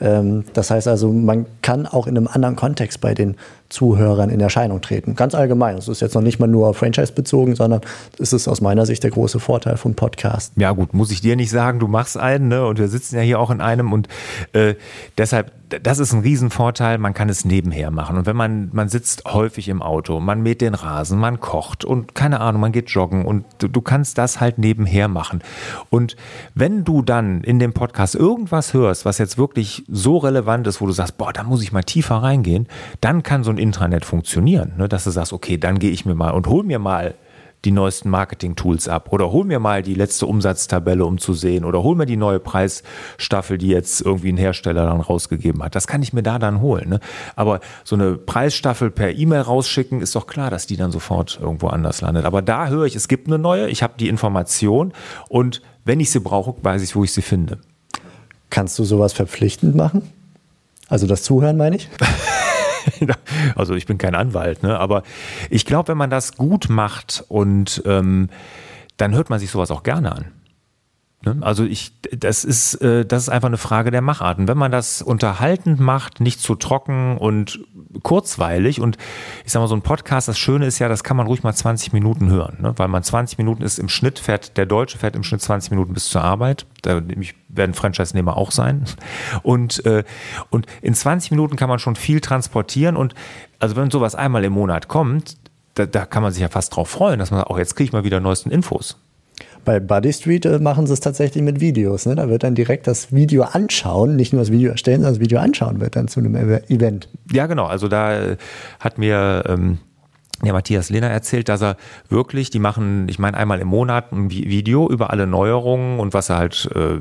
Ähm, 0.00 0.44
das 0.52 0.70
heißt 0.70 0.88
also, 0.88 1.12
man 1.12 1.46
kann 1.62 1.86
auch 1.86 2.06
in 2.06 2.16
einem 2.16 2.28
anderen 2.28 2.56
Kontext 2.56 3.00
bei 3.00 3.14
den 3.14 3.36
Zuhörern 3.68 4.30
in 4.30 4.40
Erscheinung 4.40 4.80
treten. 4.80 5.16
Ganz 5.16 5.34
allgemein. 5.34 5.76
Es 5.76 5.88
ist 5.88 6.00
jetzt 6.00 6.14
noch 6.14 6.22
nicht 6.22 6.38
mal 6.38 6.46
nur 6.46 6.74
Franchise 6.74 7.12
bezogen, 7.12 7.56
sondern 7.56 7.80
es 8.18 8.32
ist 8.32 8.46
aus 8.46 8.60
meiner 8.60 8.86
Sicht 8.86 9.02
der 9.02 9.10
große 9.10 9.40
Vorteil 9.40 9.76
von 9.76 9.94
Podcast. 9.94 10.52
Ja 10.56 10.72
gut, 10.72 10.94
muss 10.94 11.10
ich 11.10 11.20
dir 11.20 11.36
nicht 11.36 11.50
sagen, 11.50 11.78
du 11.78 11.88
machst 11.88 12.16
einen 12.16 12.48
ne? 12.48 12.66
und 12.66 12.78
wir 12.78 12.88
sitzen 12.88 13.16
ja 13.16 13.22
hier 13.22 13.40
auch 13.40 13.50
in 13.50 13.60
einem 13.60 13.92
und 13.92 14.08
äh, 14.52 14.74
deshalb, 15.18 15.50
das 15.68 15.98
ist 15.98 16.12
ein 16.12 16.20
Riesenvorteil, 16.20 16.98
man 16.98 17.12
kann 17.12 17.28
es 17.28 17.44
nebenher 17.44 17.90
machen. 17.90 18.16
Und 18.16 18.26
wenn 18.26 18.36
man, 18.36 18.70
man 18.72 18.88
sitzt 18.88 19.24
häufig 19.24 19.68
im 19.68 19.82
Auto, 19.82 20.20
man 20.20 20.40
mäht 20.40 20.60
den 20.60 20.74
Rasen, 20.74 21.18
man 21.18 21.40
kocht 21.40 21.84
und 21.84 22.14
keine 22.14 22.40
Ahnung, 22.40 22.60
man 22.60 22.72
geht 22.72 22.90
joggen 22.90 23.24
und 23.24 23.44
du, 23.58 23.68
du 23.68 23.80
kannst 23.80 24.18
das 24.18 24.40
halt 24.40 24.58
nebenher 24.58 25.08
machen. 25.08 25.42
Und 25.90 26.16
wenn 26.54 26.84
du 26.84 27.02
dann 27.02 27.42
in 27.42 27.58
dem 27.58 27.72
Podcast 27.72 28.14
irgendwas 28.14 28.74
hörst, 28.74 29.04
was 29.04 29.18
jetzt 29.18 29.38
wirklich 29.38 29.84
so 29.88 30.18
relevant 30.18 30.66
ist, 30.66 30.80
wo 30.80 30.86
du 30.86 30.92
sagst, 30.92 31.18
boah, 31.18 31.32
da 31.32 31.42
muss 31.42 31.62
ich 31.62 31.72
mal 31.72 31.82
tiefer 31.82 32.16
reingehen, 32.16 32.68
dann 33.00 33.22
kann 33.22 33.42
so 33.42 33.50
ein 33.50 33.58
Intranet 33.58 34.04
funktionieren, 34.04 34.74
ne? 34.76 34.88
dass 34.88 35.04
du 35.04 35.10
sagst, 35.10 35.32
okay, 35.32 35.58
dann 35.58 35.78
gehe 35.78 35.90
ich 35.90 36.06
mir 36.06 36.14
mal 36.14 36.30
und 36.30 36.46
hol 36.46 36.62
mir 36.62 36.78
mal 36.78 37.14
die 37.66 37.72
neuesten 37.72 38.08
Marketing-Tools 38.10 38.88
ab 38.88 39.08
oder 39.12 39.32
hol 39.32 39.44
mir 39.44 39.58
mal 39.58 39.82
die 39.82 39.94
letzte 39.94 40.26
Umsatztabelle, 40.26 41.04
um 41.04 41.18
zu 41.18 41.34
sehen 41.34 41.64
oder 41.64 41.82
hol 41.82 41.96
mir 41.96 42.06
die 42.06 42.16
neue 42.16 42.38
Preisstaffel, 42.38 43.58
die 43.58 43.68
jetzt 43.68 44.00
irgendwie 44.00 44.32
ein 44.32 44.36
Hersteller 44.36 44.86
dann 44.86 45.00
rausgegeben 45.00 45.62
hat. 45.62 45.74
Das 45.74 45.88
kann 45.88 46.00
ich 46.00 46.12
mir 46.12 46.22
da 46.22 46.38
dann 46.38 46.60
holen. 46.60 46.88
Ne? 46.88 47.00
Aber 47.34 47.60
so 47.82 47.96
eine 47.96 48.14
Preisstaffel 48.14 48.90
per 48.90 49.12
E-Mail 49.12 49.40
rausschicken, 49.40 50.00
ist 50.00 50.14
doch 50.14 50.28
klar, 50.28 50.48
dass 50.48 50.66
die 50.66 50.76
dann 50.76 50.92
sofort 50.92 51.38
irgendwo 51.42 51.66
anders 51.66 52.00
landet. 52.00 52.24
Aber 52.24 52.40
da 52.40 52.68
höre 52.68 52.84
ich, 52.84 52.94
es 52.94 53.08
gibt 53.08 53.26
eine 53.26 53.38
neue, 53.38 53.68
ich 53.68 53.82
habe 53.82 53.94
die 53.98 54.08
Information 54.08 54.92
und 55.28 55.60
wenn 55.84 55.98
ich 55.98 56.10
sie 56.10 56.20
brauche, 56.20 56.54
weiß 56.62 56.82
ich, 56.82 56.94
wo 56.94 57.02
ich 57.02 57.12
sie 57.12 57.22
finde. 57.22 57.58
Kannst 58.48 58.78
du 58.78 58.84
sowas 58.84 59.12
verpflichtend 59.12 59.74
machen? 59.74 60.02
Also 60.88 61.08
das 61.08 61.24
Zuhören 61.24 61.56
meine 61.56 61.76
ich? 61.76 61.88
also 63.56 63.74
ich 63.74 63.86
bin 63.86 63.98
kein 63.98 64.14
Anwalt, 64.14 64.62
ne? 64.62 64.78
aber 64.78 65.02
ich 65.50 65.64
glaube, 65.64 65.88
wenn 65.88 65.98
man 65.98 66.10
das 66.10 66.36
gut 66.36 66.68
macht 66.68 67.24
und 67.28 67.82
ähm, 67.86 68.28
dann 68.96 69.14
hört 69.14 69.30
man 69.30 69.38
sich 69.38 69.50
sowas 69.50 69.70
auch 69.70 69.82
gerne 69.82 70.12
an. 70.12 70.35
Ne? 71.24 71.36
Also 71.40 71.64
ich, 71.64 71.92
das 72.12 72.44
ist, 72.44 72.74
äh, 72.76 73.04
das 73.04 73.24
ist 73.24 73.28
einfach 73.28 73.48
eine 73.48 73.56
Frage 73.56 73.90
der 73.90 74.02
Macharten. 74.02 74.48
Wenn 74.48 74.58
man 74.58 74.70
das 74.70 75.02
unterhaltend 75.02 75.80
macht, 75.80 76.20
nicht 76.20 76.40
zu 76.40 76.54
trocken 76.54 77.16
und 77.18 77.60
kurzweilig 78.02 78.80
und 78.80 78.96
ich 79.44 79.52
sag 79.52 79.60
mal, 79.60 79.66
so 79.66 79.74
ein 79.74 79.82
Podcast, 79.82 80.28
das 80.28 80.38
Schöne 80.38 80.66
ist 80.66 80.78
ja, 80.78 80.88
das 80.88 81.02
kann 81.02 81.16
man 81.16 81.26
ruhig 81.26 81.42
mal 81.42 81.54
20 81.54 81.92
Minuten 81.92 82.30
hören, 82.30 82.58
ne? 82.60 82.74
weil 82.76 82.88
man 82.88 83.02
20 83.02 83.38
Minuten 83.38 83.62
ist 83.62 83.78
im 83.78 83.88
Schnitt, 83.88 84.18
fährt, 84.18 84.56
der 84.56 84.66
Deutsche 84.66 84.98
fährt 84.98 85.16
im 85.16 85.22
Schnitt 85.22 85.42
20 85.42 85.70
Minuten 85.70 85.94
bis 85.94 86.08
zur 86.08 86.22
Arbeit. 86.22 86.66
Da 86.82 87.02
werden 87.48 87.74
Franchise-Nehmer 87.74 88.36
auch 88.36 88.50
sein. 88.50 88.84
Und, 89.42 89.84
äh, 89.86 90.04
und 90.50 90.66
in 90.82 90.94
20 90.94 91.30
Minuten 91.30 91.56
kann 91.56 91.68
man 91.68 91.78
schon 91.78 91.96
viel 91.96 92.20
transportieren 92.20 92.96
und 92.96 93.14
also 93.58 93.76
wenn 93.76 93.90
sowas 93.90 94.14
einmal 94.14 94.44
im 94.44 94.52
Monat 94.52 94.88
kommt, 94.88 95.36
da, 95.74 95.86
da 95.86 96.04
kann 96.06 96.22
man 96.22 96.32
sich 96.32 96.42
ja 96.42 96.48
fast 96.48 96.74
drauf 96.74 96.88
freuen, 96.88 97.18
dass 97.18 97.30
man 97.30 97.42
auch 97.42 97.58
jetzt 97.58 97.76
kriege 97.76 97.86
ich 97.86 97.92
mal 97.92 98.04
wieder 98.04 98.20
neuesten 98.20 98.50
Infos. 98.50 98.98
Bei 99.66 99.80
Buddy 99.80 100.12
Street 100.14 100.46
äh, 100.46 100.58
machen 100.60 100.86
sie 100.86 100.94
es 100.94 101.00
tatsächlich 101.00 101.42
mit 101.42 101.60
Videos. 101.60 102.06
Ne? 102.06 102.14
Da 102.14 102.30
wird 102.30 102.44
dann 102.44 102.54
direkt 102.54 102.86
das 102.86 103.12
Video 103.12 103.42
anschauen, 103.42 104.16
nicht 104.16 104.32
nur 104.32 104.40
das 104.40 104.50
Video 104.50 104.70
erstellen, 104.70 105.00
sondern 105.00 105.14
das 105.14 105.20
Video 105.20 105.38
anschauen 105.40 105.80
wird 105.80 105.96
dann 105.96 106.08
zu 106.08 106.20
einem 106.20 106.36
Event. 106.36 107.10
Ja, 107.30 107.46
genau. 107.46 107.66
Also 107.66 107.88
da 107.88 108.16
äh, 108.16 108.36
hat 108.80 108.96
mir 108.96 109.44
ähm, 109.46 109.78
der 110.44 110.52
Matthias 110.52 110.90
Lehner 110.90 111.08
erzählt, 111.08 111.48
dass 111.48 111.62
er 111.62 111.76
wirklich, 112.08 112.50
die 112.50 112.58
machen, 112.58 113.08
ich 113.08 113.18
meine, 113.18 113.36
einmal 113.36 113.60
im 113.60 113.68
Monat 113.68 114.12
ein 114.12 114.30
Video 114.30 114.88
über 114.88 115.10
alle 115.10 115.26
Neuerungen 115.26 115.98
und 115.98 116.12
was 116.12 116.26
sie 116.26 116.36
halt, 116.36 116.68
äh, 116.74 116.98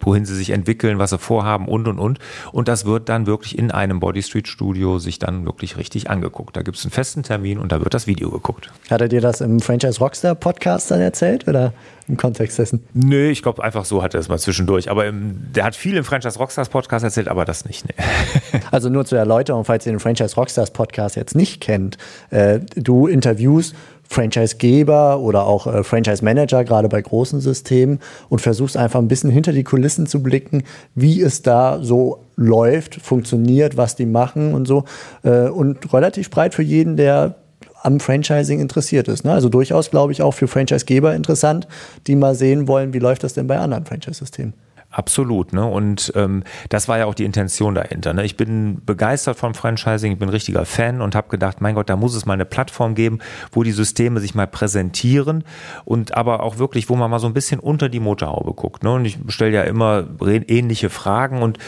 wohin 0.00 0.26
sie 0.26 0.34
sich 0.34 0.50
entwickeln, 0.50 0.98
was 0.98 1.10
sie 1.10 1.18
vorhaben 1.18 1.68
und 1.68 1.88
und 1.88 1.98
und. 1.98 2.18
Und 2.52 2.68
das 2.68 2.84
wird 2.84 3.08
dann 3.08 3.26
wirklich 3.26 3.58
in 3.58 3.70
einem 3.70 4.00
Body 4.00 4.22
Street 4.22 4.46
Studio 4.46 4.98
sich 4.98 5.18
dann 5.18 5.46
wirklich 5.46 5.78
richtig 5.78 6.10
angeguckt. 6.10 6.56
Da 6.56 6.62
gibt 6.62 6.76
es 6.76 6.84
einen 6.84 6.92
festen 6.92 7.22
Termin 7.22 7.58
und 7.58 7.72
da 7.72 7.80
wird 7.80 7.94
das 7.94 8.06
Video 8.06 8.30
geguckt. 8.30 8.70
Hat 8.90 9.00
er 9.00 9.08
dir 9.08 9.20
das 9.20 9.40
im 9.40 9.60
Franchise 9.60 9.98
Rockstar 9.98 10.34
Podcast 10.34 10.90
dann 10.90 11.00
erzählt 11.00 11.48
oder 11.48 11.72
im 12.10 12.16
Kontext 12.16 12.58
dessen? 12.58 12.84
Nö, 12.92 13.30
ich 13.30 13.42
glaube 13.42 13.62
einfach 13.62 13.84
so 13.84 14.02
hat 14.02 14.14
er 14.14 14.20
es 14.20 14.28
mal 14.28 14.38
zwischendurch. 14.38 14.90
Aber 14.90 15.06
im, 15.06 15.52
der 15.54 15.64
hat 15.64 15.76
viel 15.76 15.96
im 15.96 16.04
Franchise 16.04 16.38
Rockstars 16.38 16.68
Podcast 16.68 17.04
erzählt, 17.04 17.28
aber 17.28 17.44
das 17.44 17.64
nicht. 17.64 17.86
Nee. 17.86 18.60
Also 18.70 18.88
nur 18.88 19.04
zur 19.04 19.18
Erläuterung, 19.18 19.64
falls 19.64 19.86
ihr 19.86 19.92
den 19.92 20.00
Franchise 20.00 20.34
Rockstars 20.36 20.70
Podcast 20.70 21.16
jetzt 21.16 21.34
nicht 21.34 21.60
kennt. 21.60 21.98
Äh, 22.30 22.60
du 22.76 23.06
interviewst 23.06 23.74
Franchisegeber 24.10 25.20
oder 25.20 25.46
auch 25.46 25.68
äh, 25.68 25.84
Franchise 25.84 26.24
Manager, 26.24 26.64
gerade 26.64 26.88
bei 26.88 27.00
großen 27.00 27.40
Systemen, 27.40 28.00
und 28.28 28.40
versuchst 28.40 28.76
einfach 28.76 28.98
ein 28.98 29.06
bisschen 29.06 29.30
hinter 29.30 29.52
die 29.52 29.62
Kulissen 29.62 30.06
zu 30.06 30.20
blicken, 30.22 30.64
wie 30.96 31.22
es 31.22 31.42
da 31.42 31.78
so 31.80 32.26
läuft, 32.34 32.96
funktioniert, 32.96 33.76
was 33.76 33.94
die 33.94 34.06
machen 34.06 34.52
und 34.52 34.66
so. 34.66 34.84
Äh, 35.22 35.48
und 35.48 35.92
relativ 35.92 36.30
breit 36.30 36.54
für 36.54 36.62
jeden, 36.62 36.96
der 36.96 37.36
am 37.82 38.00
Franchising 38.00 38.60
interessiert 38.60 39.08
ist. 39.08 39.24
Ne? 39.24 39.32
Also 39.32 39.48
durchaus, 39.48 39.90
glaube 39.90 40.12
ich, 40.12 40.22
auch 40.22 40.32
für 40.32 40.48
Franchisegeber 40.48 41.14
interessant, 41.14 41.66
die 42.06 42.16
mal 42.16 42.34
sehen 42.34 42.68
wollen, 42.68 42.92
wie 42.92 42.98
läuft 42.98 43.24
das 43.24 43.34
denn 43.34 43.46
bei 43.46 43.58
anderen 43.58 43.86
Franchise-Systemen. 43.86 44.54
Absolut, 44.92 45.52
ne? 45.52 45.64
Und 45.64 46.12
ähm, 46.16 46.42
das 46.68 46.88
war 46.88 46.98
ja 46.98 47.06
auch 47.06 47.14
die 47.14 47.24
Intention 47.24 47.76
dahinter. 47.76 48.12
Ne? 48.12 48.24
Ich 48.24 48.36
bin 48.36 48.82
begeistert 48.84 49.38
vom 49.38 49.54
Franchising, 49.54 50.14
ich 50.14 50.18
bin 50.18 50.28
richtiger 50.28 50.64
Fan 50.64 51.00
und 51.00 51.14
habe 51.14 51.28
gedacht, 51.28 51.60
mein 51.60 51.76
Gott, 51.76 51.88
da 51.88 51.94
muss 51.94 52.16
es 52.16 52.26
mal 52.26 52.32
eine 52.32 52.44
Plattform 52.44 52.96
geben, 52.96 53.20
wo 53.52 53.62
die 53.62 53.70
Systeme 53.70 54.18
sich 54.18 54.34
mal 54.34 54.48
präsentieren 54.48 55.44
und 55.84 56.16
aber 56.16 56.42
auch 56.42 56.58
wirklich, 56.58 56.88
wo 56.88 56.96
man 56.96 57.08
mal 57.08 57.20
so 57.20 57.28
ein 57.28 57.34
bisschen 57.34 57.60
unter 57.60 57.88
die 57.88 58.00
Motorhaube 58.00 58.52
guckt. 58.52 58.82
Ne? 58.82 58.90
Und 58.90 59.04
ich 59.04 59.16
stelle 59.28 59.52
ja 59.52 59.62
immer 59.62 60.06
ähnliche 60.26 60.90
Fragen 60.90 61.40
und 61.42 61.58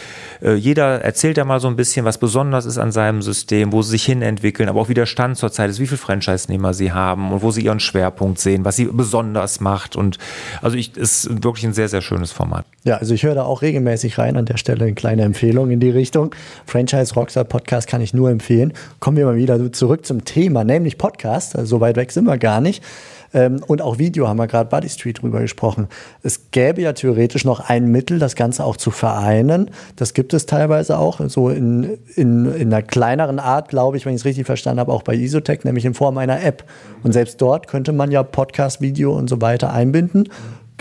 äh, 0.43 0.55
jeder 0.55 1.03
erzählt 1.03 1.37
ja 1.37 1.45
mal 1.45 1.61
so 1.61 1.69
ein 1.69 1.77
bisschen, 1.77 2.05
was 2.05 2.19
besonders 2.19 2.67
ist 2.67 2.79
an 2.79 2.91
seinem 2.91 3.23
System, 3.23 3.71
wo 3.73 3.83
sie 3.83 3.93
sich 3.93 4.05
hin 4.05 4.23
entwickeln, 4.23 4.69
aber 4.69 4.81
auch 4.81 4.89
wie 4.89 4.95
der 4.95 5.07
Stand 5.07 5.37
zurzeit 5.37 5.71
ist, 5.71 5.79
wie 5.79 5.87
viele 5.87 5.99
Franchise-Nehmer 5.99 6.75
sie 6.75 6.91
haben 6.91 7.31
und 7.31 7.43
wo 7.43 7.53
sie 7.53 7.63
ihren 7.63 7.79
Schwerpunkt 7.79 8.41
sehen, 8.41 8.65
was 8.65 8.75
sie 8.75 8.87
besonders 8.87 9.61
macht. 9.61 9.95
Und 9.95 10.19
also 10.61 10.77
ich 10.77 10.97
ist 10.97 11.45
wirklich 11.45 11.65
ein 11.65 11.73
sehr, 11.73 11.89
sehr 11.89 12.03
schönes 12.03 12.33
Format. 12.33 12.67
Ja, 12.83 12.97
also 12.97 13.12
Also 13.13 13.17
ich 13.17 13.25
höre 13.25 13.35
da 13.35 13.45
auch 13.45 13.61
regelmäßig 13.61 14.17
rein. 14.17 14.39
An 14.39 14.47
der 14.47 14.57
Stelle 14.57 14.85
eine 14.85 14.95
kleine 14.95 15.25
Empfehlung 15.25 15.71
in 15.71 15.81
die 15.81 15.91
Richtung. 15.91 16.35
Franchise 16.65 17.13
Rockstar 17.15 17.45
Podcast 17.45 17.87
kann 17.87 18.01
ich 18.01 18.15
nur 18.15 18.31
empfehlen. 18.31 18.73
Kommen 19.01 19.19
wir 19.19 19.27
mal 19.27 19.37
wieder 19.37 19.71
zurück 19.71 20.07
zum 20.07 20.25
Thema, 20.25 20.65
nämlich 20.65 20.97
Podcast. 20.97 21.55
Also 21.55 21.77
so 21.77 21.81
weit 21.83 21.97
weg 21.97 22.11
sind 22.11 22.25
wir 22.25 22.39
gar 22.39 22.63
nicht. 22.63 22.83
Ähm, 23.35 23.63
und 23.67 23.83
auch 23.83 23.99
Video 23.99 24.29
haben 24.29 24.39
wir 24.39 24.47
gerade 24.47 24.71
Buddy 24.71 24.89
Street 24.89 25.21
drüber 25.21 25.41
gesprochen. 25.41 25.89
Es 26.23 26.51
gäbe 26.53 26.81
ja 26.81 26.95
theoretisch 26.95 27.45
noch 27.45 27.61
ein 27.61 27.91
Mittel, 27.91 28.19
das 28.19 28.35
Ganze 28.35 28.65
auch 28.65 28.79
zu 28.79 28.91
vereinen. 28.91 29.71
Das 29.97 30.15
gibt 30.15 30.33
es 30.33 30.47
teilweise 30.47 30.97
auch, 30.97 31.21
so 31.29 31.51
in, 31.51 31.99
in, 32.17 32.51
in 32.55 32.73
einer 32.73 32.81
kleineren 32.81 33.39
Art, 33.39 33.69
glaube 33.69 33.99
ich, 33.99 34.07
wenn 34.07 34.15
ich 34.15 34.23
es 34.23 34.25
richtig 34.25 34.47
verstanden 34.47 34.81
habe, 34.81 34.91
auch 34.91 35.03
bei 35.03 35.15
Isotech, 35.15 35.65
nämlich 35.65 35.85
in 35.85 35.93
Form 35.93 36.17
einer 36.17 36.43
App. 36.43 36.65
Und 37.03 37.13
selbst 37.13 37.43
dort 37.43 37.69
könnte 37.69 37.93
man 37.93 38.11
ja 38.11 38.23
Podcast, 38.23 38.81
Video 38.81 39.15
und 39.15 39.29
so 39.29 39.43
weiter 39.43 39.71
einbinden 39.71 40.31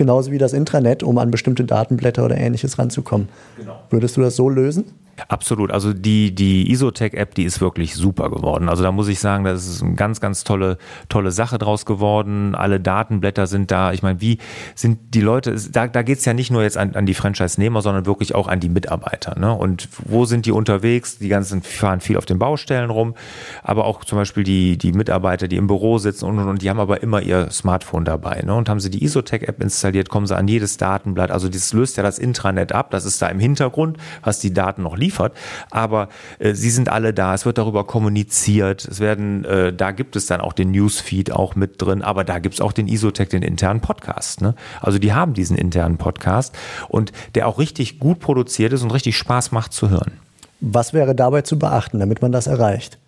genauso 0.02 0.32
wie 0.32 0.40
das 0.40 0.54
Intranet, 0.54 1.04
um 1.04 1.20
an 1.20 1.30
bestimmte 1.30 1.64
Datenblätter 1.64 2.26
oder 2.26 2.36
ähnliches 2.36 2.80
ranzukommen. 2.80 3.30
Genau. 3.56 3.84
Würdest 3.92 4.18
du 4.18 4.22
das 4.22 4.36
so 4.36 4.50
lösen? 4.50 4.86
Absolut. 5.28 5.72
Also 5.72 5.94
die, 5.94 6.34
die 6.34 6.72
Isotech-App, 6.72 7.36
die 7.36 7.44
ist 7.44 7.62
wirklich 7.62 7.96
super 7.96 8.30
geworden. 8.30 8.70
Also 8.70 8.84
da 8.84 8.92
muss 8.92 9.08
ich 9.08 9.20
sagen, 9.20 9.44
das 9.44 9.68
ist 9.68 9.84
eine 9.84 9.96
ganz, 9.96 10.20
ganz 10.20 10.44
tolle, 10.44 10.78
tolle 11.10 11.32
Sache 11.32 11.58
draus 11.58 11.86
geworden. 11.86 12.56
Alle 12.56 12.80
Datenblätter 12.80 13.48
sind 13.48 13.72
da. 13.72 13.94
Ich 13.94 14.04
meine, 14.04 14.22
wie 14.22 14.40
sind 14.76 15.14
die 15.14 15.22
Leute, 15.22 15.56
da, 15.72 15.88
da 15.88 16.02
geht 16.02 16.20
es 16.20 16.26
ja 16.26 16.34
nicht 16.34 16.52
nur 16.52 16.64
jetzt 16.64 16.78
an, 16.78 16.96
an 16.96 17.06
die 17.06 17.14
Franchise-Nehmer, 17.14 17.82
sondern 17.82 18.06
wirklich 18.06 18.36
auch 18.36 18.48
an 18.48 18.60
die 18.60 18.70
Mitarbeiter. 18.70 19.40
Ne? 19.40 19.54
Und 19.54 19.90
wo 20.06 20.26
sind 20.26 20.46
die 20.46 20.52
unterwegs? 20.52 21.18
Die 21.18 21.30
ganzen 21.30 21.62
fahren 21.62 22.02
viel 22.02 22.18
auf 22.18 22.26
den 22.26 22.40
Baustellen 22.40 22.90
rum, 22.90 23.16
aber 23.64 23.86
auch 23.86 24.04
zum 24.04 24.18
Beispiel 24.18 24.44
die, 24.44 24.78
die 24.78 24.94
Mitarbeiter, 24.94 25.48
die 25.48 25.58
im 25.58 25.68
Büro 25.68 25.98
sitzen 25.98 26.26
und, 26.26 26.40
und, 26.40 26.62
die 26.62 26.70
haben 26.70 26.80
aber 26.80 27.04
immer 27.04 27.22
ihr 27.22 27.50
Smartphone 27.52 28.06
dabei. 28.06 28.42
Ne? 28.46 28.54
Und 28.54 28.70
haben 28.70 28.80
sie 28.80 28.90
die 28.90 29.04
Isotech-App 29.04 29.62
installiert, 29.62 30.10
kommen 30.10 30.28
sie 30.28 30.36
an 30.36 30.48
jedes 30.48 30.78
Datenblatt. 30.78 31.32
Also 31.32 31.50
das 31.50 31.74
löst 31.74 31.98
ja 31.98 32.04
das 32.04 32.20
Intranet 32.20 32.72
ab. 32.72 32.92
Das 32.92 33.06
ist 33.06 33.22
da 33.22 33.28
im 33.28 33.40
Hintergrund, 33.40 33.98
was 34.24 34.40
die 34.40 34.54
Daten 34.54 34.84
noch 34.84 34.98
liefert. 35.02 35.36
Aber 35.70 36.08
äh, 36.40 36.54
sie 36.54 36.70
sind 36.70 36.88
alle 36.88 37.14
da, 37.14 37.34
es 37.34 37.46
wird 37.46 37.58
darüber 37.58 37.84
kommuniziert, 37.84 38.86
es 38.86 39.02
werden, 39.02 39.44
äh, 39.44 39.74
da 39.74 39.92
gibt 39.92 40.16
es 40.16 40.28
dann 40.28 40.40
auch 40.40 40.54
den 40.54 40.72
Newsfeed 40.72 41.34
auch 41.34 41.56
mit 41.56 41.82
drin, 41.82 42.02
aber 42.02 42.24
da 42.24 42.40
gibt 42.40 42.56
es 42.56 42.62
auch 42.62 42.72
den 42.72 42.88
Isotech, 42.88 43.28
den 43.28 43.44
internen 43.44 43.82
Podcast. 43.82 44.42
Ne? 44.42 44.56
Also 44.80 44.98
die 44.98 45.12
haben 45.12 45.34
diesen 45.34 45.58
internen 45.58 45.98
Podcast 45.98 46.56
und 46.88 47.12
der 47.36 47.48
auch 47.48 47.60
richtig 47.60 48.00
gut 48.00 48.20
produziert 48.20 48.72
ist 48.72 48.84
und 48.84 48.92
richtig 48.92 49.18
Spaß 49.18 49.52
macht 49.52 49.74
zu 49.74 49.90
hören. 49.90 50.14
Was 50.62 50.94
wäre 50.94 51.16
dabei 51.16 51.42
zu 51.42 51.58
beachten, 51.58 52.00
damit 52.00 52.22
man 52.22 52.32
das 52.32 52.48
erreicht? 52.48 53.00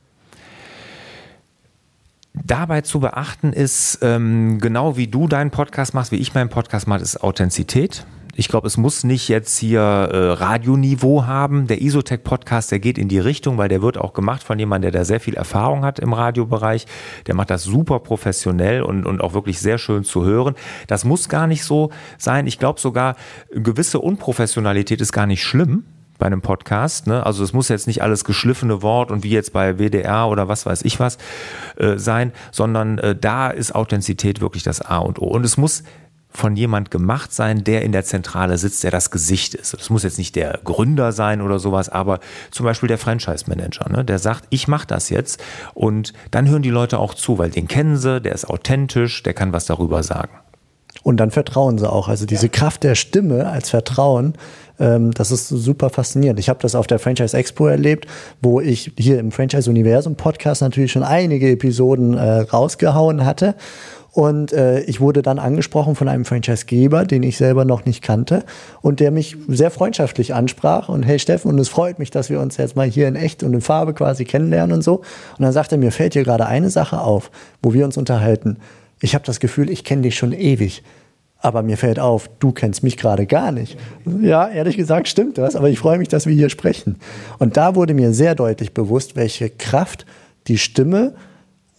Dabei 2.33 2.81
zu 2.81 2.99
beachten 2.99 3.53
ist, 3.53 3.99
ähm, 4.01 4.59
genau 4.59 4.97
wie 4.97 5.07
du 5.07 5.27
deinen 5.27 5.51
Podcast 5.51 5.93
machst, 5.93 6.11
wie 6.11 6.15
ich 6.17 6.33
meinen 6.33 6.49
Podcast 6.49 6.87
mache, 6.87 7.01
ist 7.01 7.23
Authentizität. 7.23 8.05
Ich 8.35 8.47
glaube, 8.47 8.65
es 8.65 8.77
muss 8.77 9.03
nicht 9.03 9.27
jetzt 9.29 9.59
hier 9.59 9.79
äh, 9.79 10.31
Radioniveau 10.31 11.27
haben. 11.27 11.67
Der 11.67 11.83
Isotech-Podcast, 11.83 12.71
der 12.71 12.79
geht 12.79 12.97
in 12.97 13.07
die 13.07 13.19
Richtung, 13.19 13.59
weil 13.59 13.69
der 13.69 13.83
wird 13.83 13.99
auch 13.99 14.13
gemacht 14.13 14.41
von 14.41 14.57
jemandem, 14.57 14.91
der 14.91 15.01
da 15.01 15.05
sehr 15.05 15.19
viel 15.19 15.35
Erfahrung 15.35 15.85
hat 15.85 15.99
im 15.99 16.13
Radiobereich. 16.13 16.87
Der 17.27 17.35
macht 17.35 17.51
das 17.51 17.63
super 17.63 17.99
professionell 17.99 18.81
und, 18.81 19.05
und 19.05 19.21
auch 19.21 19.35
wirklich 19.35 19.59
sehr 19.59 19.77
schön 19.77 20.03
zu 20.03 20.25
hören. 20.25 20.55
Das 20.87 21.05
muss 21.05 21.29
gar 21.29 21.45
nicht 21.45 21.63
so 21.63 21.91
sein. 22.17 22.47
Ich 22.47 22.57
glaube 22.57 22.79
sogar, 22.79 23.17
gewisse 23.51 23.99
Unprofessionalität 23.99 24.99
ist 24.99 25.11
gar 25.11 25.27
nicht 25.27 25.43
schlimm 25.43 25.83
bei 26.17 26.25
einem 26.25 26.41
Podcast. 26.41 27.05
Ne? 27.05 27.23
Also 27.23 27.43
es 27.43 27.53
muss 27.53 27.69
jetzt 27.69 27.85
nicht 27.85 28.01
alles 28.01 28.23
geschliffene 28.23 28.81
Wort 28.81 29.11
und 29.11 29.23
wie 29.23 29.29
jetzt 29.29 29.53
bei 29.53 29.77
WDR 29.77 30.27
oder 30.27 30.47
was 30.47 30.65
weiß 30.65 30.83
ich 30.83 30.99
was 30.99 31.17
äh, 31.77 31.97
sein, 31.97 32.31
sondern 32.51 32.97
äh, 32.97 33.15
da 33.15 33.49
ist 33.49 33.75
Authentizität 33.75 34.41
wirklich 34.41 34.63
das 34.63 34.81
A 34.81 34.97
und 34.97 35.19
O. 35.19 35.25
Und 35.25 35.43
es 35.43 35.57
muss 35.57 35.83
von 36.33 36.55
jemand 36.55 36.91
gemacht 36.91 37.33
sein, 37.33 37.63
der 37.63 37.83
in 37.83 37.91
der 37.91 38.03
Zentrale 38.03 38.57
sitzt, 38.57 38.83
der 38.83 38.91
das 38.91 39.11
Gesicht 39.11 39.53
ist. 39.53 39.73
Das 39.73 39.89
muss 39.89 40.03
jetzt 40.03 40.17
nicht 40.17 40.35
der 40.35 40.59
Gründer 40.63 41.11
sein 41.11 41.41
oder 41.41 41.59
sowas, 41.59 41.89
aber 41.89 42.19
zum 42.51 42.65
Beispiel 42.65 42.87
der 42.87 42.97
Franchise-Manager, 42.97 43.89
ne, 43.89 44.03
der 44.03 44.19
sagt, 44.19 44.45
ich 44.49 44.67
mache 44.67 44.87
das 44.87 45.09
jetzt 45.09 45.41
und 45.73 46.13
dann 46.31 46.49
hören 46.49 46.61
die 46.61 46.69
Leute 46.69 46.99
auch 46.99 47.13
zu, 47.13 47.37
weil 47.37 47.51
den 47.51 47.67
kennen 47.67 47.97
sie, 47.97 48.19
der 48.19 48.33
ist 48.33 48.49
authentisch, 48.49 49.23
der 49.23 49.33
kann 49.33 49.53
was 49.53 49.65
darüber 49.65 50.03
sagen. 50.03 50.31
Und 51.01 51.17
dann 51.17 51.31
vertrauen 51.31 51.77
sie 51.77 51.91
auch. 51.91 52.07
Also 52.07 52.25
diese 52.25 52.45
ja. 52.45 52.51
Kraft 52.51 52.83
der 52.83 52.95
Stimme 52.95 53.47
als 53.47 53.69
Vertrauen, 53.69 54.35
ähm, 54.79 55.11
das 55.11 55.31
ist 55.31 55.49
super 55.49 55.89
faszinierend. 55.89 56.39
Ich 56.39 56.49
habe 56.49 56.59
das 56.61 56.75
auf 56.75 56.87
der 56.87 56.99
Franchise 56.99 57.35
Expo 57.35 57.67
erlebt, 57.67 58.07
wo 58.41 58.61
ich 58.61 58.93
hier 58.97 59.19
im 59.19 59.31
Franchise 59.31 59.69
Universum 59.69 60.15
Podcast 60.15 60.61
natürlich 60.61 60.91
schon 60.91 61.03
einige 61.03 61.49
Episoden 61.49 62.13
äh, 62.15 62.41
rausgehauen 62.41 63.25
hatte 63.25 63.55
und 64.13 64.53
äh, 64.53 64.81
ich 64.81 65.01
wurde 65.01 65.23
dann 65.23 65.39
angesprochen 65.39 65.95
von 65.95 66.07
einem 66.07 66.23
Franchisegeber, 66.23 67.03
den 67.03 67.23
ich 67.23 67.35
selber 67.35 67.65
noch 67.65 67.85
nicht 67.85 68.03
kannte 68.03 68.43
und 68.81 68.99
der 68.99 69.09
mich 69.09 69.35
sehr 69.47 69.71
freundschaftlich 69.71 70.35
ansprach 70.35 70.87
und 70.87 71.01
hey 71.01 71.17
Steffen, 71.17 71.49
und 71.49 71.57
es 71.57 71.67
freut 71.67 71.97
mich, 71.97 72.11
dass 72.11 72.29
wir 72.29 72.39
uns 72.39 72.57
jetzt 72.57 72.75
mal 72.75 72.87
hier 72.87 73.07
in 73.07 73.15
echt 73.15 73.41
und 73.41 73.55
in 73.55 73.61
Farbe 73.61 73.95
quasi 73.95 74.23
kennenlernen 74.23 74.75
und 74.75 74.83
so. 74.83 74.97
Und 74.97 75.39
dann 75.39 75.51
sagte 75.51 75.75
er, 75.75 75.77
mir 75.79 75.91
fällt 75.91 76.13
hier 76.13 76.23
gerade 76.23 76.45
eine 76.45 76.69
Sache 76.69 77.01
auf, 77.01 77.31
wo 77.63 77.73
wir 77.73 77.85
uns 77.85 77.97
unterhalten. 77.97 78.57
Ich 79.01 79.15
habe 79.15 79.25
das 79.25 79.39
Gefühl, 79.39 79.71
ich 79.71 79.83
kenne 79.83 80.03
dich 80.03 80.15
schon 80.15 80.31
ewig. 80.31 80.83
Aber 81.39 81.63
mir 81.63 81.75
fällt 81.75 81.99
auf, 81.99 82.29
du 82.39 82.51
kennst 82.51 82.83
mich 82.83 82.97
gerade 82.97 83.25
gar 83.25 83.51
nicht. 83.51 83.77
Ja, 84.21 84.47
ehrlich 84.47 84.77
gesagt 84.77 85.07
stimmt 85.07 85.39
das, 85.39 85.55
aber 85.55 85.69
ich 85.69 85.79
freue 85.79 85.97
mich, 85.97 86.07
dass 86.07 86.27
wir 86.27 86.33
hier 86.33 86.49
sprechen. 86.49 86.97
Und 87.39 87.57
da 87.57 87.73
wurde 87.75 87.95
mir 87.95 88.13
sehr 88.13 88.35
deutlich 88.35 88.75
bewusst, 88.75 89.15
welche 89.15 89.49
Kraft 89.49 90.05
die 90.47 90.59
Stimme 90.59 91.15